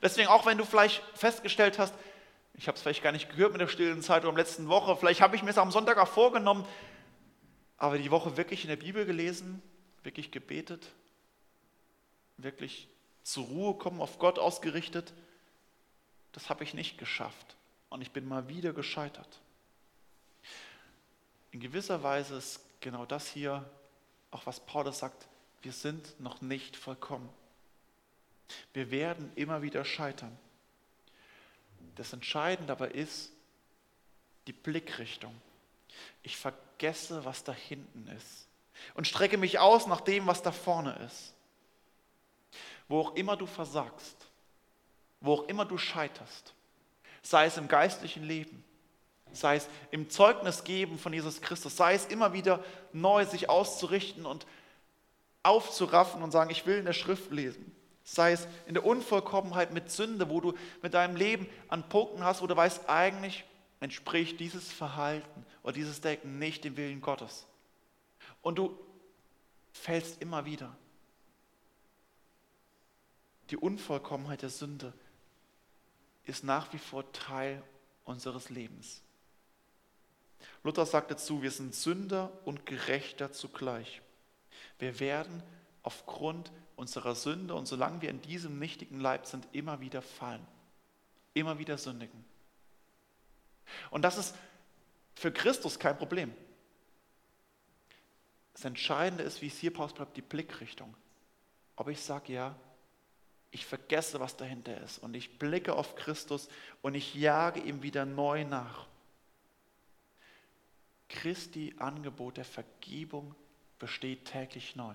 Deswegen, 0.00 0.28
auch 0.28 0.46
wenn 0.46 0.58
du 0.58 0.64
vielleicht 0.64 1.02
festgestellt 1.18 1.80
hast, 1.80 1.92
ich 2.54 2.68
habe 2.68 2.76
es 2.76 2.82
vielleicht 2.82 3.02
gar 3.02 3.10
nicht 3.10 3.30
gehört 3.30 3.50
mit 3.50 3.60
der 3.60 3.66
stillen 3.66 4.00
Zeit 4.00 4.22
oder 4.22 4.28
am 4.30 4.36
letzten 4.36 4.68
Woche, 4.68 4.94
vielleicht 4.94 5.22
habe 5.22 5.34
ich 5.34 5.42
mir 5.42 5.50
es 5.50 5.58
am 5.58 5.72
Sonntag 5.72 5.98
auch 5.98 6.06
vorgenommen, 6.06 6.64
aber 7.78 7.98
die 7.98 8.12
Woche 8.12 8.36
wirklich 8.36 8.62
in 8.62 8.68
der 8.68 8.76
Bibel 8.76 9.04
gelesen, 9.04 9.60
wirklich 10.02 10.30
gebetet, 10.30 10.88
wirklich 12.36 12.88
zur 13.22 13.46
Ruhe 13.46 13.74
kommen, 13.74 14.00
auf 14.00 14.18
Gott 14.18 14.38
ausgerichtet, 14.38 15.12
das 16.32 16.48
habe 16.48 16.64
ich 16.64 16.74
nicht 16.74 16.98
geschafft. 16.98 17.56
Und 17.88 18.02
ich 18.02 18.10
bin 18.10 18.26
mal 18.26 18.48
wieder 18.48 18.72
gescheitert. 18.72 19.40
In 21.50 21.60
gewisser 21.60 22.02
Weise 22.02 22.36
ist 22.36 22.60
genau 22.80 23.04
das 23.04 23.28
hier 23.28 23.64
auch 24.32 24.46
was 24.46 24.58
Paulus 24.60 24.98
sagt, 24.98 25.28
wir 25.60 25.72
sind 25.72 26.18
noch 26.18 26.40
nicht 26.40 26.76
vollkommen. 26.76 27.28
Wir 28.72 28.90
werden 28.90 29.30
immer 29.36 29.62
wieder 29.62 29.84
scheitern. 29.84 30.36
Das 31.94 32.12
Entscheidende 32.12 32.72
aber 32.72 32.94
ist 32.94 33.30
die 34.46 34.52
Blickrichtung. 34.52 35.38
Ich 36.22 36.36
vergesse, 36.36 37.24
was 37.24 37.44
da 37.44 37.52
hinten 37.52 38.08
ist 38.08 38.48
und 38.94 39.06
strecke 39.06 39.36
mich 39.36 39.58
aus 39.58 39.86
nach 39.86 40.00
dem, 40.00 40.26
was 40.26 40.42
da 40.42 40.52
vorne 40.52 40.98
ist. 41.06 41.34
Wo 42.88 43.00
auch 43.00 43.14
immer 43.14 43.36
du 43.36 43.46
versagst, 43.46 44.16
wo 45.20 45.34
auch 45.34 45.48
immer 45.48 45.64
du 45.64 45.78
scheiterst, 45.78 46.54
sei 47.22 47.46
es 47.46 47.56
im 47.56 47.68
geistlichen 47.68 48.24
Leben, 48.24 48.64
sei 49.32 49.56
es 49.56 49.68
im 49.90 50.10
Zeugnis 50.10 50.64
geben 50.64 50.98
von 50.98 51.12
Jesus 51.12 51.40
Christus, 51.40 51.76
sei 51.76 51.94
es 51.94 52.06
immer 52.06 52.32
wieder 52.32 52.62
neu 52.92 53.24
sich 53.24 53.48
auszurichten 53.48 54.26
und 54.26 54.46
aufzuraffen 55.42 56.22
und 56.22 56.30
sagen, 56.30 56.50
ich 56.50 56.66
will 56.66 56.78
in 56.78 56.84
der 56.84 56.92
Schrift 56.92 57.30
lesen. 57.32 57.74
Sei 58.04 58.32
es 58.32 58.48
in 58.66 58.74
der 58.74 58.84
Unvollkommenheit 58.84 59.72
mit 59.72 59.90
Sünde, 59.90 60.28
wo 60.28 60.40
du 60.40 60.54
mit 60.82 60.92
deinem 60.94 61.16
Leben 61.16 61.48
an 61.68 61.88
Punkten 61.88 62.24
hast, 62.24 62.42
wo 62.42 62.46
du 62.46 62.56
weißt, 62.56 62.88
eigentlich 62.88 63.44
entspricht 63.80 64.40
dieses 64.40 64.70
Verhalten 64.72 65.46
oder 65.62 65.72
dieses 65.72 66.00
Denken 66.00 66.38
nicht 66.38 66.64
dem 66.64 66.76
Willen 66.76 67.00
Gottes. 67.00 67.46
Und 68.42 68.58
du 68.58 68.78
fällst 69.72 70.20
immer 70.20 70.44
wieder. 70.44 70.76
Die 73.50 73.56
Unvollkommenheit 73.56 74.42
der 74.42 74.50
Sünde 74.50 74.92
ist 76.24 76.44
nach 76.44 76.72
wie 76.72 76.78
vor 76.78 77.10
Teil 77.12 77.62
unseres 78.04 78.50
Lebens. 78.50 79.02
Luther 80.64 80.86
sagt 80.86 81.10
dazu, 81.10 81.42
wir 81.42 81.50
sind 81.50 81.74
Sünder 81.74 82.32
und 82.44 82.66
Gerechter 82.66 83.32
zugleich. 83.32 84.02
Wir 84.78 85.00
werden 85.00 85.42
aufgrund 85.82 86.52
unserer 86.76 87.14
Sünde 87.14 87.54
und 87.54 87.66
solange 87.66 88.02
wir 88.02 88.10
in 88.10 88.22
diesem 88.22 88.58
nichtigen 88.58 89.00
Leib 89.00 89.26
sind, 89.26 89.46
immer 89.52 89.80
wieder 89.80 90.02
fallen, 90.02 90.46
immer 91.34 91.58
wieder 91.58 91.78
sündigen. 91.78 92.24
Und 93.90 94.02
das 94.02 94.18
ist 94.18 94.34
für 95.14 95.32
Christus 95.32 95.78
kein 95.78 95.96
Problem. 95.96 96.34
Das 98.54 98.64
Entscheidende 98.64 99.24
ist, 99.24 99.42
wie 99.42 99.46
es 99.46 99.58
hier 99.58 99.72
Paulus 99.72 99.94
bleibt, 99.94 100.16
die 100.16 100.22
Blickrichtung. 100.22 100.94
Ob 101.76 101.88
ich 101.88 102.00
sage, 102.00 102.32
ja, 102.32 102.54
ich 103.50 103.66
vergesse, 103.66 104.18
was 104.20 104.36
dahinter 104.36 104.80
ist 104.80 104.98
und 104.98 105.14
ich 105.14 105.38
blicke 105.38 105.74
auf 105.74 105.94
Christus 105.94 106.48
und 106.80 106.94
ich 106.94 107.14
jage 107.14 107.60
ihm 107.60 107.82
wieder 107.82 108.04
neu 108.06 108.44
nach. 108.44 108.86
Christi 111.08 111.74
Angebot 111.78 112.38
der 112.38 112.46
Vergebung 112.46 113.34
besteht 113.78 114.24
täglich 114.24 114.74
neu. 114.74 114.94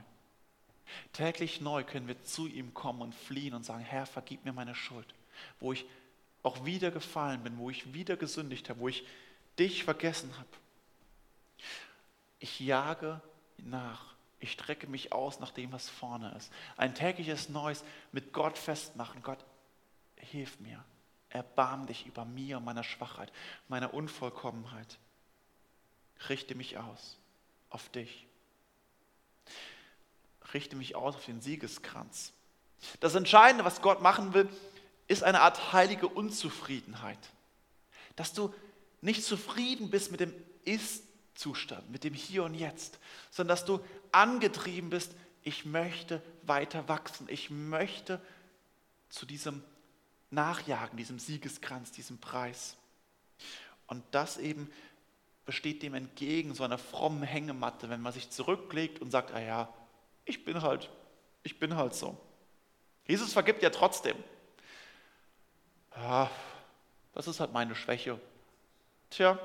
Täglich 1.13 1.61
neu 1.61 1.83
können 1.83 2.07
wir 2.07 2.23
zu 2.23 2.47
ihm 2.47 2.73
kommen 2.73 3.01
und 3.01 3.13
fliehen 3.13 3.53
und 3.53 3.63
sagen, 3.63 3.83
Herr, 3.83 4.07
vergib 4.07 4.43
mir 4.43 4.53
meine 4.53 4.73
Schuld, 4.73 5.13
wo 5.59 5.73
ich 5.73 5.85
auch 6.41 6.65
wieder 6.65 6.89
gefallen 6.89 7.43
bin, 7.43 7.57
wo 7.57 7.69
ich 7.69 7.93
wieder 7.93 8.17
gesündigt 8.17 8.69
habe, 8.69 8.79
wo 8.79 8.87
ich 8.87 9.05
dich 9.59 9.83
vergessen 9.83 10.35
habe. 10.37 10.49
Ich 12.39 12.59
jage 12.59 13.21
nach 13.57 14.17
ich 14.39 14.51
strecke 14.51 14.87
mich 14.87 15.13
aus 15.13 15.39
nach 15.39 15.51
dem, 15.51 15.71
was 15.71 15.89
vorne 15.89 16.33
ist. 16.37 16.51
Ein 16.75 16.93
tägliches 16.93 17.49
Neues 17.49 17.83
mit 18.11 18.33
Gott 18.33 18.57
festmachen. 18.57 19.23
Gott, 19.23 19.43
hilf 20.15 20.59
mir. 20.59 20.83
Erbarm 21.29 21.87
dich 21.87 22.05
über 22.05 22.23
mir 22.23 22.57
und 22.57 22.65
meiner 22.65 22.83
Schwachheit, 22.83 23.31
meiner 23.67 23.93
Unvollkommenheit. 23.93 24.99
Richte 26.29 26.55
mich 26.55 26.77
aus 26.77 27.17
auf 27.69 27.89
dich. 27.89 28.27
Richte 30.53 30.75
mich 30.75 30.95
aus 30.95 31.15
auf 31.15 31.25
den 31.25 31.41
Siegeskranz. 31.41 32.31
Das 32.99 33.15
Entscheidende, 33.15 33.65
was 33.65 33.81
Gott 33.81 34.01
machen 34.01 34.33
will, 34.33 34.47
ist 35.07 35.23
eine 35.23 35.41
Art 35.41 35.73
heilige 35.73 36.07
Unzufriedenheit. 36.07 37.19
Dass 38.15 38.33
du 38.33 38.53
nicht 39.01 39.23
zufrieden 39.23 39.89
bist 39.89 40.11
mit 40.11 40.19
dem 40.19 40.33
Ist-Zustand, 41.37 41.91
mit 41.91 42.03
dem 42.03 42.15
Hier 42.15 42.43
und 42.43 42.55
Jetzt, 42.55 42.97
sondern 43.29 43.55
dass 43.55 43.63
du 43.63 43.79
angetrieben 44.11 44.89
bist, 44.89 45.13
ich 45.43 45.65
möchte 45.65 46.21
weiter 46.41 46.87
wachsen, 46.89 47.27
ich 47.29 47.51
möchte 47.51 48.19
zu 49.09 49.27
diesem 49.27 49.63
Nachjagen, 50.31 50.97
diesem 50.97 51.19
Siegeskranz, 51.19 51.91
diesem 51.91 52.17
Preis. 52.17 52.75
Und 53.85 54.03
das 54.11 54.37
eben 54.37 54.69
besteht 55.45 55.83
dem 55.83 55.93
entgegen, 55.93 56.55
so 56.55 56.63
einer 56.63 56.79
frommen 56.79 57.21
Hängematte, 57.21 57.89
wenn 57.89 58.01
man 58.01 58.13
sich 58.13 58.31
zurücklegt 58.31 58.99
und 58.99 59.11
sagt, 59.11 59.31
ah 59.31 59.39
ja, 59.39 59.73
ich 60.25 60.43
bin 60.43 60.63
halt, 60.63 60.89
ich 61.43 61.59
bin 61.59 61.75
halt 61.75 61.93
so. 61.93 62.17
Jesus 63.05 63.31
vergibt 63.31 63.61
ja 63.61 63.69
trotzdem. 63.69 64.17
Ja, 65.95 66.31
das 67.13 67.27
ist 67.27 67.39
halt 67.39 67.53
meine 67.53 67.75
Schwäche. 67.75 68.19
Tja, 69.11 69.39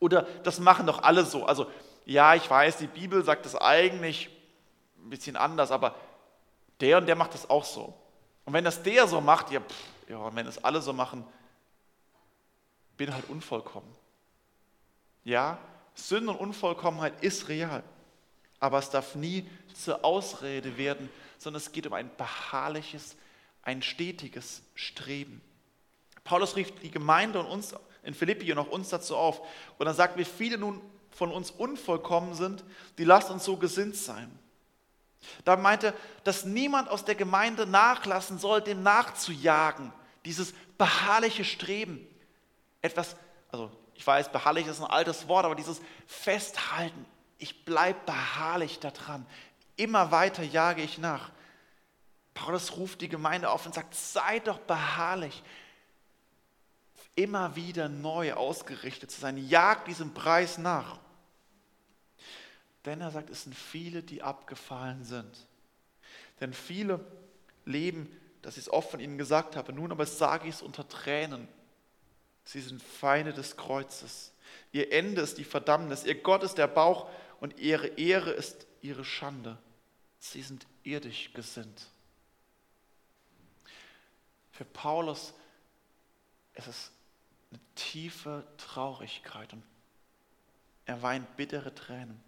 oder 0.00 0.22
das 0.42 0.60
machen 0.60 0.86
doch 0.86 1.02
alle 1.02 1.24
so. 1.24 1.44
Also 1.44 1.70
ja, 2.04 2.34
ich 2.34 2.48
weiß, 2.48 2.78
die 2.78 2.86
Bibel 2.86 3.22
sagt 3.24 3.44
das 3.44 3.54
eigentlich 3.54 4.30
ein 4.98 5.10
bisschen 5.10 5.36
anders, 5.36 5.70
aber 5.70 5.94
der 6.80 6.98
und 6.98 7.06
der 7.06 7.16
macht 7.16 7.34
das 7.34 7.50
auch 7.50 7.64
so. 7.64 7.94
Und 8.44 8.52
wenn 8.52 8.64
das 8.64 8.82
der 8.82 9.06
so 9.06 9.20
macht, 9.20 9.50
ja, 9.50 9.60
pff, 9.60 10.08
ja 10.08 10.18
und 10.18 10.36
wenn 10.36 10.46
es 10.46 10.62
alle 10.64 10.80
so 10.80 10.92
machen, 10.92 11.24
bin 12.96 13.12
halt 13.12 13.28
unvollkommen. 13.28 13.94
Ja, 15.24 15.58
Sünde 15.94 16.32
und 16.32 16.38
Unvollkommenheit 16.38 17.22
ist 17.22 17.48
real, 17.48 17.82
aber 18.60 18.78
es 18.78 18.90
darf 18.90 19.14
nie 19.14 19.48
zur 19.74 20.04
Ausrede 20.04 20.76
werden, 20.78 21.10
sondern 21.38 21.60
es 21.60 21.72
geht 21.72 21.86
um 21.86 21.92
ein 21.92 22.10
beharrliches, 22.16 23.16
ein 23.62 23.82
stetiges 23.82 24.62
Streben. 24.74 25.40
Paulus 26.28 26.56
rief 26.56 26.78
die 26.80 26.90
Gemeinde 26.90 27.40
und 27.40 27.46
uns 27.46 27.74
in 28.02 28.12
Philippi 28.12 28.52
und 28.52 28.58
auch 28.58 28.68
uns 28.68 28.90
dazu 28.90 29.16
auf. 29.16 29.40
Und 29.78 29.86
dann 29.86 29.94
sagt, 29.94 30.18
wie 30.18 30.26
viele 30.26 30.58
nun 30.58 30.78
von 31.10 31.32
uns 31.32 31.50
unvollkommen 31.50 32.34
sind, 32.34 32.64
die 32.98 33.04
lasst 33.04 33.30
uns 33.30 33.46
so 33.46 33.56
gesinnt 33.56 33.96
sein. 33.96 34.30
Da 35.46 35.56
meinte, 35.56 35.94
dass 36.24 36.44
niemand 36.44 36.90
aus 36.90 37.06
der 37.06 37.14
Gemeinde 37.14 37.64
nachlassen 37.64 38.38
soll, 38.38 38.60
dem 38.60 38.82
nachzujagen, 38.82 39.90
dieses 40.26 40.52
beharrliche 40.76 41.46
Streben. 41.46 42.06
Etwas, 42.82 43.16
also 43.50 43.70
ich 43.94 44.06
weiß, 44.06 44.30
beharrlich 44.30 44.66
ist 44.66 44.82
ein 44.82 44.90
altes 44.90 45.28
Wort, 45.28 45.46
aber 45.46 45.54
dieses 45.54 45.80
Festhalten, 46.06 47.06
ich 47.38 47.64
bleibe 47.64 48.00
beharrlich 48.04 48.80
daran, 48.80 49.24
immer 49.76 50.10
weiter 50.10 50.42
jage 50.42 50.82
ich 50.82 50.98
nach. 50.98 51.30
Paulus 52.34 52.76
ruft 52.76 53.00
die 53.00 53.08
Gemeinde 53.08 53.48
auf 53.48 53.64
und 53.64 53.74
sagt, 53.74 53.94
sei 53.94 54.40
doch 54.40 54.58
beharrlich, 54.58 55.42
immer 57.18 57.56
wieder 57.56 57.88
neu 57.88 58.32
ausgerichtet 58.34 59.10
zu 59.10 59.20
sein, 59.20 59.36
jagt 59.36 59.88
diesem 59.88 60.14
Preis 60.14 60.56
nach. 60.56 61.00
Denn 62.84 63.00
er 63.00 63.10
sagt, 63.10 63.28
es 63.28 63.42
sind 63.42 63.56
viele, 63.56 64.04
die 64.04 64.22
abgefallen 64.22 65.02
sind. 65.04 65.46
Denn 66.40 66.54
viele 66.54 67.04
leben, 67.64 68.08
dass 68.40 68.56
ich 68.56 68.62
es 68.62 68.72
oft 68.72 68.92
von 68.92 69.00
ihnen 69.00 69.18
gesagt 69.18 69.56
habe, 69.56 69.72
nun 69.72 69.90
aber 69.90 70.06
sage 70.06 70.48
ich 70.48 70.54
es 70.54 70.62
unter 70.62 70.88
Tränen. 70.88 71.48
Sie 72.44 72.60
sind 72.60 72.80
Feinde 72.80 73.32
des 73.32 73.56
Kreuzes. 73.56 74.32
Ihr 74.70 74.92
Ende 74.92 75.20
ist 75.20 75.38
die 75.38 75.44
Verdammnis. 75.44 76.04
Ihr 76.04 76.22
Gott 76.22 76.44
ist 76.44 76.54
der 76.54 76.68
Bauch 76.68 77.10
und 77.40 77.58
ihre 77.58 77.88
Ehre 77.88 78.30
ist 78.30 78.68
ihre 78.80 79.04
Schande. 79.04 79.58
Sie 80.20 80.42
sind 80.42 80.66
irdisch 80.84 81.32
gesinnt. 81.34 81.88
Für 84.52 84.64
Paulus 84.64 85.34
ist 86.54 86.68
es 86.68 86.92
eine 87.50 87.60
tiefe 87.74 88.46
Traurigkeit 88.56 89.52
und 89.52 89.62
er 90.84 91.02
weint 91.02 91.36
bittere 91.36 91.74
Tränen. 91.74 92.20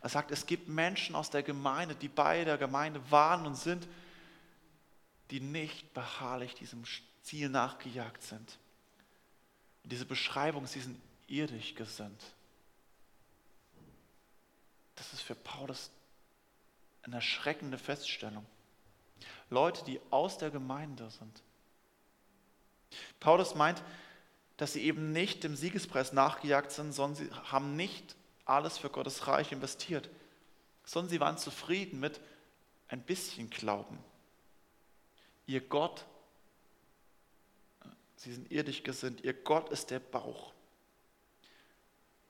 Er 0.00 0.08
sagt, 0.08 0.30
es 0.30 0.46
gibt 0.46 0.68
Menschen 0.68 1.14
aus 1.14 1.30
der 1.30 1.42
Gemeinde, 1.42 1.94
die 1.94 2.08
bei 2.08 2.44
der 2.44 2.58
Gemeinde 2.58 3.00
waren 3.10 3.46
und 3.46 3.56
sind, 3.56 3.88
die 5.30 5.40
nicht 5.40 5.92
beharrlich 5.94 6.54
diesem 6.54 6.84
Ziel 7.22 7.48
nachgejagt 7.48 8.22
sind. 8.22 8.58
Und 9.82 9.90
diese 9.90 10.04
Beschreibung, 10.04 10.66
sie 10.66 10.80
sind 10.80 11.00
irdisch 11.26 11.74
gesinnt. 11.74 12.22
Das 14.94 15.12
ist 15.12 15.22
für 15.22 15.34
Paulus 15.34 15.90
eine 17.02 17.16
erschreckende 17.16 17.78
Feststellung. 17.78 18.46
Leute, 19.50 19.84
die 19.84 20.00
aus 20.10 20.38
der 20.38 20.50
Gemeinde 20.50 21.10
sind. 21.10 21.42
Paulus 23.20 23.54
meint, 23.54 23.82
dass 24.64 24.72
sie 24.72 24.84
eben 24.84 25.12
nicht 25.12 25.44
dem 25.44 25.56
Siegespreis 25.56 26.14
nachgejagt 26.14 26.72
sind, 26.72 26.92
sondern 26.92 27.16
sie 27.16 27.30
haben 27.52 27.76
nicht 27.76 28.16
alles 28.46 28.78
für 28.78 28.88
Gottes 28.88 29.26
Reich 29.26 29.52
investiert, 29.52 30.08
sondern 30.86 31.10
sie 31.10 31.20
waren 31.20 31.36
zufrieden 31.36 32.00
mit 32.00 32.18
ein 32.88 33.02
bisschen 33.02 33.50
Glauben. 33.50 33.98
Ihr 35.44 35.60
Gott, 35.60 36.06
sie 38.16 38.32
sind 38.32 38.50
irdisch 38.50 38.82
gesinnt, 38.82 39.22
ihr 39.22 39.34
Gott 39.34 39.68
ist 39.68 39.90
der 39.90 40.00
Bauch. 40.00 40.54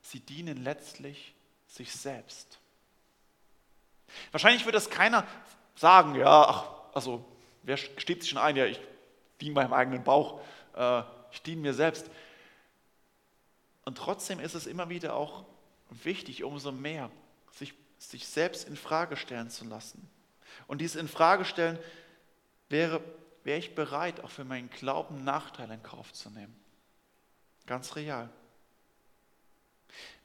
Sie 0.01 0.19
dienen 0.19 0.61
letztlich 0.61 1.33
sich 1.69 1.93
selbst. 1.93 2.59
Wahrscheinlich 4.31 4.65
wird 4.65 4.75
das 4.75 4.89
keiner 4.89 5.25
sagen, 5.75 6.15
ja, 6.15 6.49
ach, 6.49 6.65
also 6.93 7.23
wer 7.63 7.77
steht 7.77 8.23
sich 8.23 8.31
schon 8.31 8.39
ein, 8.39 8.57
ja, 8.57 8.65
ich 8.65 8.81
diene 9.39 9.53
meinem 9.53 9.71
eigenen 9.71 10.03
Bauch, 10.03 10.41
äh, 10.75 11.01
ich 11.35 11.41
diene 11.41 11.61
mir 11.61 11.73
selbst. 11.73 12.09
Und 13.83 13.97
trotzdem 13.97 14.39
ist 14.39 14.55
es 14.55 14.65
immer 14.65 14.89
wieder 14.89 15.15
auch 15.15 15.45
wichtig, 15.89 16.43
umso 16.43 16.71
mehr, 16.71 17.11
sich, 17.51 17.73
sich 17.99 18.27
selbst 18.27 18.67
in 18.67 18.75
Frage 18.75 19.17
stellen 19.17 19.49
zu 19.49 19.65
lassen. 19.65 20.09
Und 20.67 20.79
dieses 20.79 20.99
in 20.99 21.07
Frage 21.07 21.45
stellen 21.45 21.77
wäre, 22.69 23.01
wäre 23.43 23.59
ich 23.59 23.75
bereit, 23.75 24.21
auch 24.21 24.31
für 24.31 24.45
meinen 24.45 24.69
Glauben 24.69 25.23
Nachteile 25.23 25.75
in 25.75 25.83
Kauf 25.83 26.11
zu 26.13 26.29
nehmen. 26.29 26.55
Ganz 27.67 27.95
real. 27.95 28.29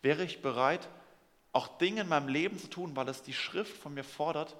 Wäre 0.03 0.25
ich 0.25 0.40
bereit, 0.40 0.88
auch 1.53 1.79
Dinge 1.79 2.03
in 2.03 2.09
meinem 2.09 2.29
Leben 2.29 2.59
zu 2.59 2.68
tun, 2.68 2.96
weil 2.96 3.09
es 3.09 3.23
die 3.23 3.35
Schrift 3.35 3.77
von 3.77 3.94
mir 3.94 4.05
fordert, 4.05 4.57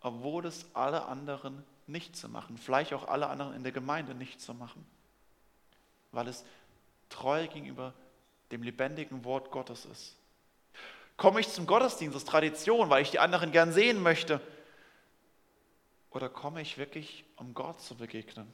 obwohl 0.00 0.46
es 0.46 0.66
alle 0.74 1.04
anderen 1.04 1.64
nicht 1.86 2.16
zu 2.16 2.28
machen, 2.28 2.58
vielleicht 2.58 2.92
auch 2.92 3.06
alle 3.06 3.28
anderen 3.28 3.54
in 3.54 3.62
der 3.62 3.72
Gemeinde 3.72 4.14
nicht 4.14 4.40
zu 4.40 4.54
machen, 4.54 4.84
weil 6.12 6.28
es 6.28 6.44
treu 7.08 7.48
gegenüber 7.48 7.94
dem 8.50 8.62
lebendigen 8.62 9.24
Wort 9.24 9.50
Gottes 9.50 9.86
ist. 9.86 10.16
Komme 11.16 11.40
ich 11.40 11.48
zum 11.48 11.66
Gottesdienst 11.66 12.16
aus 12.16 12.24
Tradition, 12.24 12.90
weil 12.90 13.02
ich 13.02 13.10
die 13.10 13.18
anderen 13.18 13.52
gern 13.52 13.72
sehen 13.72 14.02
möchte? 14.02 14.40
Oder 16.10 16.28
komme 16.28 16.60
ich 16.60 16.78
wirklich, 16.78 17.24
um 17.36 17.54
Gott 17.54 17.80
zu 17.80 17.96
begegnen? 17.96 18.52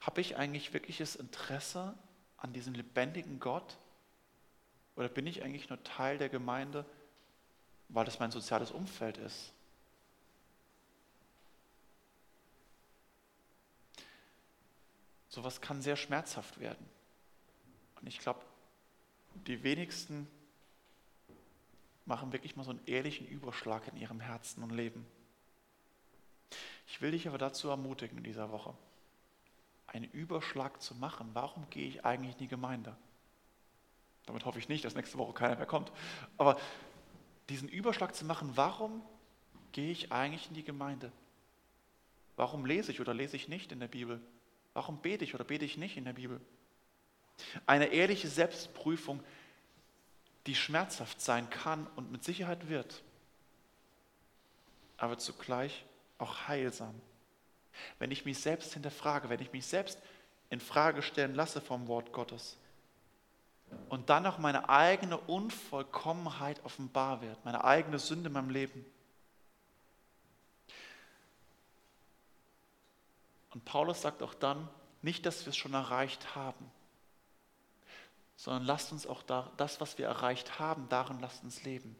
Habe 0.00 0.20
ich 0.20 0.36
eigentlich 0.36 0.72
wirkliches 0.72 1.16
Interesse 1.16 1.94
an 2.36 2.52
diesem 2.52 2.74
lebendigen 2.74 3.40
Gott? 3.40 3.76
Oder 4.94 5.08
bin 5.08 5.26
ich 5.26 5.42
eigentlich 5.42 5.68
nur 5.68 5.82
Teil 5.82 6.18
der 6.18 6.28
Gemeinde, 6.28 6.84
weil 7.88 8.04
das 8.04 8.20
mein 8.20 8.30
soziales 8.30 8.70
Umfeld 8.70 9.18
ist? 9.18 9.52
Sowas 15.36 15.60
kann 15.60 15.82
sehr 15.82 15.96
schmerzhaft 15.96 16.60
werden. 16.60 16.88
Und 18.00 18.06
ich 18.06 18.20
glaube, 18.20 18.40
die 19.46 19.62
wenigsten 19.62 20.26
machen 22.06 22.32
wirklich 22.32 22.56
mal 22.56 22.64
so 22.64 22.70
einen 22.70 22.80
ehrlichen 22.86 23.26
Überschlag 23.26 23.86
in 23.88 23.98
ihrem 23.98 24.18
Herzen 24.18 24.62
und 24.62 24.70
Leben. 24.70 25.04
Ich 26.86 27.02
will 27.02 27.10
dich 27.10 27.28
aber 27.28 27.36
dazu 27.36 27.68
ermutigen 27.68 28.16
in 28.16 28.24
dieser 28.24 28.50
Woche, 28.50 28.72
einen 29.88 30.04
Überschlag 30.04 30.80
zu 30.80 30.94
machen. 30.94 31.28
Warum 31.34 31.68
gehe 31.68 31.86
ich 31.86 32.06
eigentlich 32.06 32.32
in 32.32 32.38
die 32.38 32.48
Gemeinde? 32.48 32.96
Damit 34.24 34.46
hoffe 34.46 34.58
ich 34.58 34.70
nicht, 34.70 34.86
dass 34.86 34.94
nächste 34.94 35.18
Woche 35.18 35.34
keiner 35.34 35.56
mehr 35.56 35.66
kommt. 35.66 35.92
Aber 36.38 36.58
diesen 37.50 37.68
Überschlag 37.68 38.14
zu 38.14 38.24
machen, 38.24 38.52
warum 38.54 39.02
gehe 39.72 39.92
ich 39.92 40.12
eigentlich 40.12 40.48
in 40.48 40.54
die 40.54 40.64
Gemeinde? 40.64 41.12
Warum 42.36 42.64
lese 42.64 42.90
ich 42.90 43.02
oder 43.02 43.12
lese 43.12 43.36
ich 43.36 43.48
nicht 43.48 43.70
in 43.70 43.80
der 43.80 43.88
Bibel? 43.88 44.22
Warum 44.76 44.98
bete 44.98 45.24
ich 45.24 45.34
oder 45.34 45.44
bete 45.44 45.64
ich 45.64 45.78
nicht 45.78 45.96
in 45.96 46.04
der 46.04 46.12
Bibel? 46.12 46.38
Eine 47.64 47.86
ehrliche 47.86 48.28
Selbstprüfung, 48.28 49.22
die 50.44 50.54
schmerzhaft 50.54 51.18
sein 51.18 51.48
kann 51.48 51.86
und 51.96 52.12
mit 52.12 52.22
Sicherheit 52.22 52.68
wird, 52.68 53.02
aber 54.98 55.16
zugleich 55.16 55.86
auch 56.18 56.46
heilsam. 56.46 56.94
Wenn 57.98 58.10
ich 58.10 58.26
mich 58.26 58.38
selbst 58.38 58.74
hinterfrage, 58.74 59.30
wenn 59.30 59.40
ich 59.40 59.50
mich 59.50 59.64
selbst 59.64 59.98
in 60.50 60.60
Frage 60.60 61.00
stellen 61.00 61.34
lasse 61.34 61.62
vom 61.62 61.88
Wort 61.88 62.12
Gottes 62.12 62.58
und 63.88 64.10
dann 64.10 64.26
auch 64.26 64.36
meine 64.36 64.68
eigene 64.68 65.16
Unvollkommenheit 65.16 66.62
offenbar 66.66 67.22
wird, 67.22 67.42
meine 67.46 67.64
eigene 67.64 67.98
Sünde 67.98 68.26
in 68.26 68.34
meinem 68.34 68.50
Leben. 68.50 68.84
Und 73.56 73.64
Paulus 73.64 74.02
sagt 74.02 74.22
auch 74.22 74.34
dann, 74.34 74.68
nicht, 75.00 75.24
dass 75.24 75.46
wir 75.46 75.48
es 75.48 75.56
schon 75.56 75.72
erreicht 75.72 76.34
haben, 76.34 76.70
sondern 78.36 78.64
lasst 78.64 78.92
uns 78.92 79.06
auch 79.06 79.22
da, 79.22 79.50
das, 79.56 79.80
was 79.80 79.96
wir 79.96 80.04
erreicht 80.06 80.58
haben, 80.58 80.90
darin 80.90 81.20
lasst 81.20 81.42
uns 81.42 81.64
leben. 81.64 81.96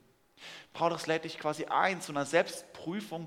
Paulus 0.75 1.07
lädt 1.07 1.25
dich 1.25 1.39
quasi 1.39 1.65
ein 1.65 2.03
zu 2.03 2.13
einer 2.13 2.27
Selbstprüfung 2.27 3.27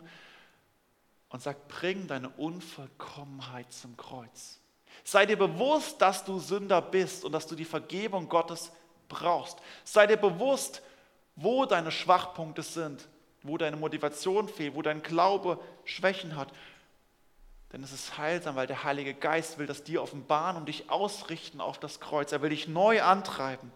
und 1.30 1.42
sagt, 1.42 1.70
bring 1.70 2.06
deine 2.06 2.30
Unvollkommenheit 2.30 3.74
zum 3.74 3.98
Kreuz. 3.98 4.60
Sei 5.04 5.26
dir 5.26 5.38
bewusst, 5.38 6.00
dass 6.00 6.24
du 6.24 6.38
Sünder 6.38 6.84
bist 6.84 7.26
und 7.26 7.32
dass 7.32 7.48
du 7.48 7.56
die 7.56 7.66
Vergebung 7.66 8.30
Gottes 8.30 8.72
brauchst. 9.08 9.58
Sei 9.84 10.06
dir 10.06 10.18
bewusst, 10.18 10.84
wo 11.36 11.66
deine 11.66 11.90
Schwachpunkte 11.90 12.62
sind, 12.62 13.08
wo 13.42 13.58
deine 13.58 13.78
Motivation 13.78 14.48
fehlt, 14.48 14.76
wo 14.76 14.84
dein 14.84 15.02
Glaube 15.02 15.60
Schwächen 15.84 16.36
hat 16.36 16.54
denn 17.72 17.84
es 17.84 17.92
ist 17.92 18.18
heilsam, 18.18 18.56
weil 18.56 18.68
der 18.68 18.84
Heilige 18.84 19.14
Geist 19.14 19.60
will 19.60 19.68
das 19.68 19.84
dir 19.84 20.02
offenbaren 20.02 20.58
und 20.58 20.68
dich 20.68 20.90
ausrichten 20.90 21.62
auf 21.62 21.80
das 21.80 22.00
Kreuz. 22.00 22.32
Er 22.32 22.42
will 22.42 22.50
dich 22.50 22.68
neu 22.68 23.04
antreiben. 23.04 23.72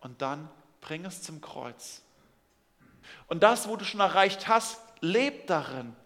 Und 0.00 0.20
dann 0.20 0.50
bring 0.80 1.04
es 1.06 1.22
zum 1.22 1.40
Kreuz. 1.40 2.02
Und 3.28 3.42
das, 3.42 3.68
wo 3.68 3.76
du 3.76 3.84
schon 3.84 4.00
erreicht 4.00 4.48
hast, 4.48 4.80
leb 5.00 5.46
darin. 5.46 5.96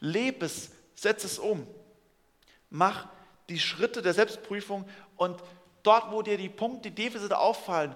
Leb 0.00 0.42
es, 0.42 0.72
setz 0.96 1.22
es 1.22 1.38
um. 1.38 1.66
Mach 2.70 3.08
die 3.48 3.60
Schritte 3.60 4.02
der 4.02 4.14
Selbstprüfung 4.14 4.88
und 5.16 5.40
dort, 5.84 6.10
wo 6.10 6.22
dir 6.22 6.36
die 6.36 6.48
Punkte, 6.48 6.90
die 6.90 7.02
Defizite 7.04 7.38
auffallen, 7.38 7.94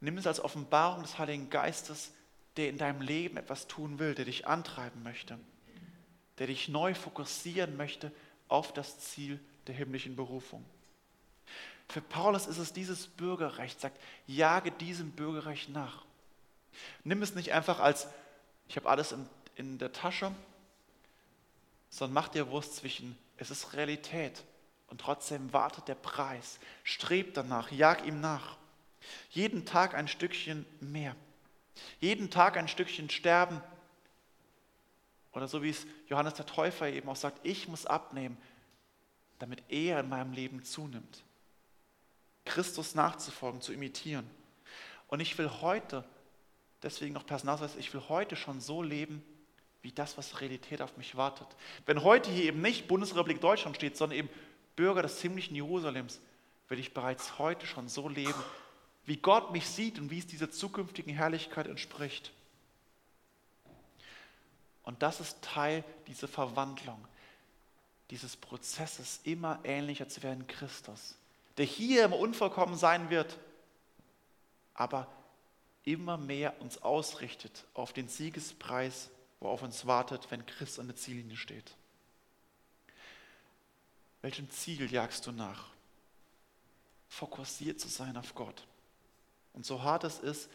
nimm 0.00 0.18
es 0.18 0.26
als 0.26 0.40
Offenbarung 0.40 1.02
des 1.02 1.18
Heiligen 1.18 1.48
Geistes, 1.48 2.12
der 2.56 2.68
in 2.68 2.78
deinem 2.78 3.02
Leben 3.02 3.36
etwas 3.36 3.68
tun 3.68 3.98
will, 3.98 4.14
der 4.14 4.24
dich 4.24 4.46
antreiben 4.46 5.02
möchte 5.02 5.38
der 6.38 6.46
dich 6.48 6.68
neu 6.68 6.94
fokussieren 6.94 7.76
möchte 7.76 8.12
auf 8.48 8.72
das 8.72 8.98
Ziel 9.00 9.40
der 9.66 9.74
himmlischen 9.74 10.16
Berufung. 10.16 10.64
Für 11.88 12.00
Paulus 12.00 12.46
ist 12.46 12.58
es 12.58 12.72
dieses 12.72 13.06
Bürgerrecht, 13.06 13.80
sagt, 13.80 14.00
jage 14.26 14.72
diesem 14.72 15.12
Bürgerrecht 15.12 15.68
nach. 15.68 16.04
Nimm 17.04 17.22
es 17.22 17.34
nicht 17.34 17.52
einfach 17.52 17.80
als, 17.80 18.08
ich 18.68 18.76
habe 18.76 18.88
alles 18.88 19.12
in, 19.12 19.28
in 19.54 19.78
der 19.78 19.92
Tasche, 19.92 20.32
sondern 21.88 22.14
mach 22.14 22.28
dir 22.28 22.50
Wurst 22.50 22.76
zwischen, 22.76 23.16
es 23.36 23.50
ist 23.50 23.72
Realität 23.74 24.42
und 24.88 25.00
trotzdem 25.00 25.52
wartet 25.52 25.88
der 25.88 25.94
Preis. 25.94 26.58
Streb 26.82 27.34
danach, 27.34 27.70
jag 27.70 28.04
ihm 28.04 28.20
nach. 28.20 28.56
Jeden 29.30 29.64
Tag 29.64 29.94
ein 29.94 30.08
Stückchen 30.08 30.66
mehr. 30.80 31.14
Jeden 32.00 32.30
Tag 32.30 32.56
ein 32.56 32.68
Stückchen 32.68 33.10
sterben 33.10 33.60
oder 35.36 35.48
so 35.48 35.62
wie 35.62 35.68
es 35.68 35.86
Johannes 36.08 36.32
der 36.32 36.46
Täufer 36.46 36.88
eben 36.88 37.10
auch 37.10 37.16
sagt, 37.16 37.40
ich 37.42 37.68
muss 37.68 37.84
abnehmen, 37.84 38.38
damit 39.38 39.62
er 39.68 40.00
in 40.00 40.08
meinem 40.08 40.32
Leben 40.32 40.64
zunimmt. 40.64 41.24
Christus 42.46 42.94
nachzufolgen, 42.94 43.60
zu 43.60 43.74
imitieren. 43.74 44.28
Und 45.08 45.20
ich 45.20 45.36
will 45.36 45.50
heute, 45.60 46.04
deswegen 46.82 47.12
noch 47.12 47.26
Personalausweis, 47.26 47.76
ich 47.76 47.92
will 47.92 48.02
heute 48.08 48.34
schon 48.34 48.62
so 48.62 48.82
leben, 48.82 49.22
wie 49.82 49.92
das, 49.92 50.16
was 50.16 50.40
Realität 50.40 50.80
auf 50.80 50.96
mich 50.96 51.18
wartet. 51.18 51.48
Wenn 51.84 52.02
heute 52.02 52.30
hier 52.30 52.44
eben 52.44 52.62
nicht 52.62 52.88
Bundesrepublik 52.88 53.38
Deutschland 53.38 53.76
steht, 53.76 53.98
sondern 53.98 54.18
eben 54.18 54.30
Bürger 54.74 55.02
des 55.02 55.20
himmlischen 55.20 55.54
Jerusalems, 55.54 56.18
will 56.68 56.78
ich 56.78 56.94
bereits 56.94 57.38
heute 57.38 57.66
schon 57.66 57.88
so 57.88 58.08
leben, 58.08 58.42
wie 59.04 59.18
Gott 59.18 59.52
mich 59.52 59.66
sieht 59.66 59.98
und 59.98 60.10
wie 60.10 60.18
es 60.18 60.26
dieser 60.26 60.50
zukünftigen 60.50 61.12
Herrlichkeit 61.12 61.66
entspricht. 61.66 62.32
Und 64.86 65.02
das 65.02 65.20
ist 65.20 65.42
Teil 65.42 65.84
dieser 66.06 66.28
Verwandlung, 66.28 67.04
dieses 68.10 68.36
Prozesses, 68.36 69.20
immer 69.24 69.58
ähnlicher 69.64 70.08
zu 70.08 70.22
werden 70.22 70.46
Christus, 70.46 71.16
der 71.58 71.66
hier 71.66 72.04
immer 72.04 72.18
unvollkommen 72.18 72.76
sein 72.76 73.10
wird, 73.10 73.36
aber 74.74 75.08
immer 75.84 76.16
mehr 76.16 76.60
uns 76.60 76.82
ausrichtet 76.82 77.64
auf 77.74 77.92
den 77.92 78.08
Siegespreis, 78.08 79.10
wo 79.40 79.48
auf 79.48 79.62
uns 79.62 79.86
wartet, 79.86 80.30
wenn 80.30 80.46
Christus 80.46 80.78
an 80.78 80.86
der 80.86 80.96
Ziellinie 80.96 81.36
steht. 81.36 81.74
Welchem 84.22 84.48
Ziel 84.50 84.90
jagst 84.90 85.26
du 85.26 85.32
nach? 85.32 85.66
Fokussiert 87.08 87.80
zu 87.80 87.88
sein 87.88 88.16
auf 88.16 88.34
Gott. 88.36 88.66
Und 89.52 89.66
so 89.66 89.82
hart 89.82 90.04
es 90.04 90.20
ist, 90.20 90.48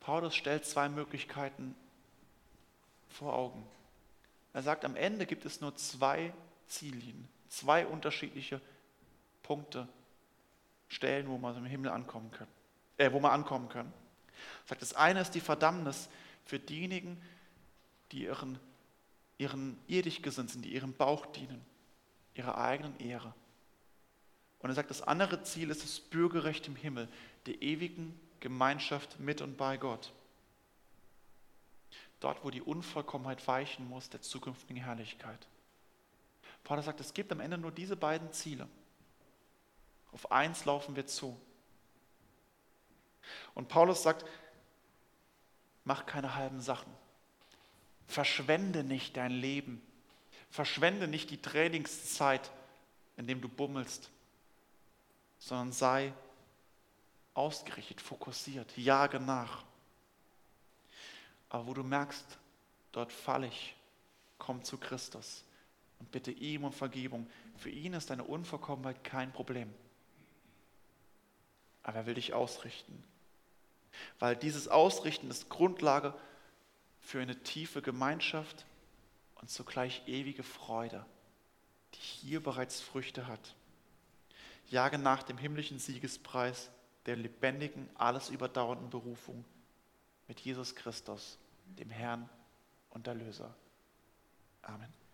Paulus 0.00 0.34
stellt 0.34 0.66
zwei 0.66 0.88
Möglichkeiten 0.88 1.76
vor 3.08 3.34
Augen. 3.34 3.66
Er 4.52 4.62
sagt, 4.62 4.84
am 4.84 4.96
Ende 4.96 5.26
gibt 5.26 5.44
es 5.44 5.60
nur 5.60 5.76
zwei 5.76 6.32
Ziellinien, 6.66 7.28
zwei 7.48 7.86
unterschiedliche 7.86 8.60
Punkte, 9.42 9.88
Stellen, 10.88 11.28
wo 11.28 11.36
man 11.36 11.56
im 11.56 11.64
Himmel 11.64 11.90
ankommen 11.90 12.30
kann, 12.30 12.46
äh, 12.96 13.10
wo 13.12 13.20
man 13.20 13.32
ankommen 13.32 13.68
kann. 13.68 13.92
Er 14.64 14.68
sagt, 14.68 14.82
das 14.82 14.94
eine 14.94 15.20
ist 15.20 15.32
die 15.32 15.40
Verdammnis 15.40 16.08
für 16.44 16.58
diejenigen, 16.58 17.20
die 18.12 18.24
ihren, 18.24 18.58
ihren 19.38 19.78
irdisch 19.88 20.22
gesinnt 20.22 20.50
sind, 20.50 20.64
die 20.64 20.72
ihrem 20.72 20.92
Bauch 20.92 21.26
dienen, 21.26 21.60
ihrer 22.34 22.56
eigenen 22.56 22.98
Ehre. 23.00 23.34
Und 24.60 24.70
er 24.70 24.74
sagt, 24.74 24.90
das 24.90 25.02
andere 25.02 25.42
Ziel 25.42 25.70
ist 25.70 25.82
das 25.82 26.00
Bürgerrecht 26.00 26.66
im 26.68 26.76
Himmel, 26.76 27.08
der 27.46 27.60
ewigen 27.62 28.18
Gemeinschaft 28.40 29.18
mit 29.18 29.40
und 29.40 29.56
bei 29.56 29.76
Gott. 29.76 30.12
Dort, 32.20 32.44
wo 32.44 32.50
die 32.50 32.62
Unvollkommenheit 32.62 33.46
weichen 33.46 33.88
muss, 33.88 34.08
der 34.08 34.22
zukünftigen 34.22 34.82
Herrlichkeit. 34.82 35.46
Paulus 36.64 36.86
sagt, 36.86 37.00
es 37.00 37.14
gibt 37.14 37.30
am 37.32 37.40
Ende 37.40 37.58
nur 37.58 37.70
diese 37.70 37.96
beiden 37.96 38.32
Ziele. 38.32 38.68
Auf 40.12 40.32
eins 40.32 40.64
laufen 40.64 40.96
wir 40.96 41.06
zu. 41.06 41.38
Und 43.54 43.68
Paulus 43.68 44.02
sagt, 44.02 44.24
mach 45.84 46.06
keine 46.06 46.34
halben 46.34 46.60
Sachen. 46.60 46.92
Verschwende 48.06 48.82
nicht 48.82 49.16
dein 49.16 49.32
Leben. 49.32 49.82
Verschwende 50.50 51.08
nicht 51.08 51.30
die 51.30 51.40
Trainingszeit, 51.40 52.50
indem 53.16 53.40
du 53.40 53.48
bummelst, 53.48 54.10
sondern 55.38 55.72
sei 55.72 56.12
ausgerichtet, 57.34 58.00
fokussiert, 58.00 58.76
jage 58.76 59.20
nach. 59.20 59.64
Aber 61.56 61.68
wo 61.68 61.72
du 61.72 61.82
merkst, 61.82 62.26
dort 62.92 63.10
falle 63.10 63.46
ich, 63.46 63.74
komm 64.36 64.62
zu 64.62 64.76
Christus 64.76 65.42
und 65.98 66.10
bitte 66.10 66.30
ihm 66.30 66.64
um 66.64 66.72
Vergebung. 66.72 67.26
Für 67.56 67.70
ihn 67.70 67.94
ist 67.94 68.10
deine 68.10 68.24
Unvollkommenheit 68.24 69.02
kein 69.04 69.32
Problem. 69.32 69.72
Aber 71.82 71.96
er 71.96 72.04
will 72.04 72.12
dich 72.12 72.34
ausrichten. 72.34 73.02
Weil 74.18 74.36
dieses 74.36 74.68
Ausrichten 74.68 75.30
ist 75.30 75.48
Grundlage 75.48 76.12
für 77.00 77.22
eine 77.22 77.42
tiefe 77.42 77.80
Gemeinschaft 77.80 78.66
und 79.36 79.48
zugleich 79.48 80.02
ewige 80.06 80.42
Freude, 80.42 81.06
die 81.94 82.00
hier 82.00 82.42
bereits 82.42 82.82
Früchte 82.82 83.28
hat. 83.28 83.54
Jage 84.68 84.98
nach 84.98 85.22
dem 85.22 85.38
himmlischen 85.38 85.78
Siegespreis 85.78 86.68
der 87.06 87.16
lebendigen, 87.16 87.88
alles 87.94 88.28
überdauernden 88.28 88.90
Berufung 88.90 89.42
mit 90.28 90.40
Jesus 90.40 90.74
Christus, 90.74 91.38
dem 91.66 91.90
Herrn 91.90 92.28
und 92.90 93.06
Erlöser. 93.06 93.54
Amen. 94.62 95.05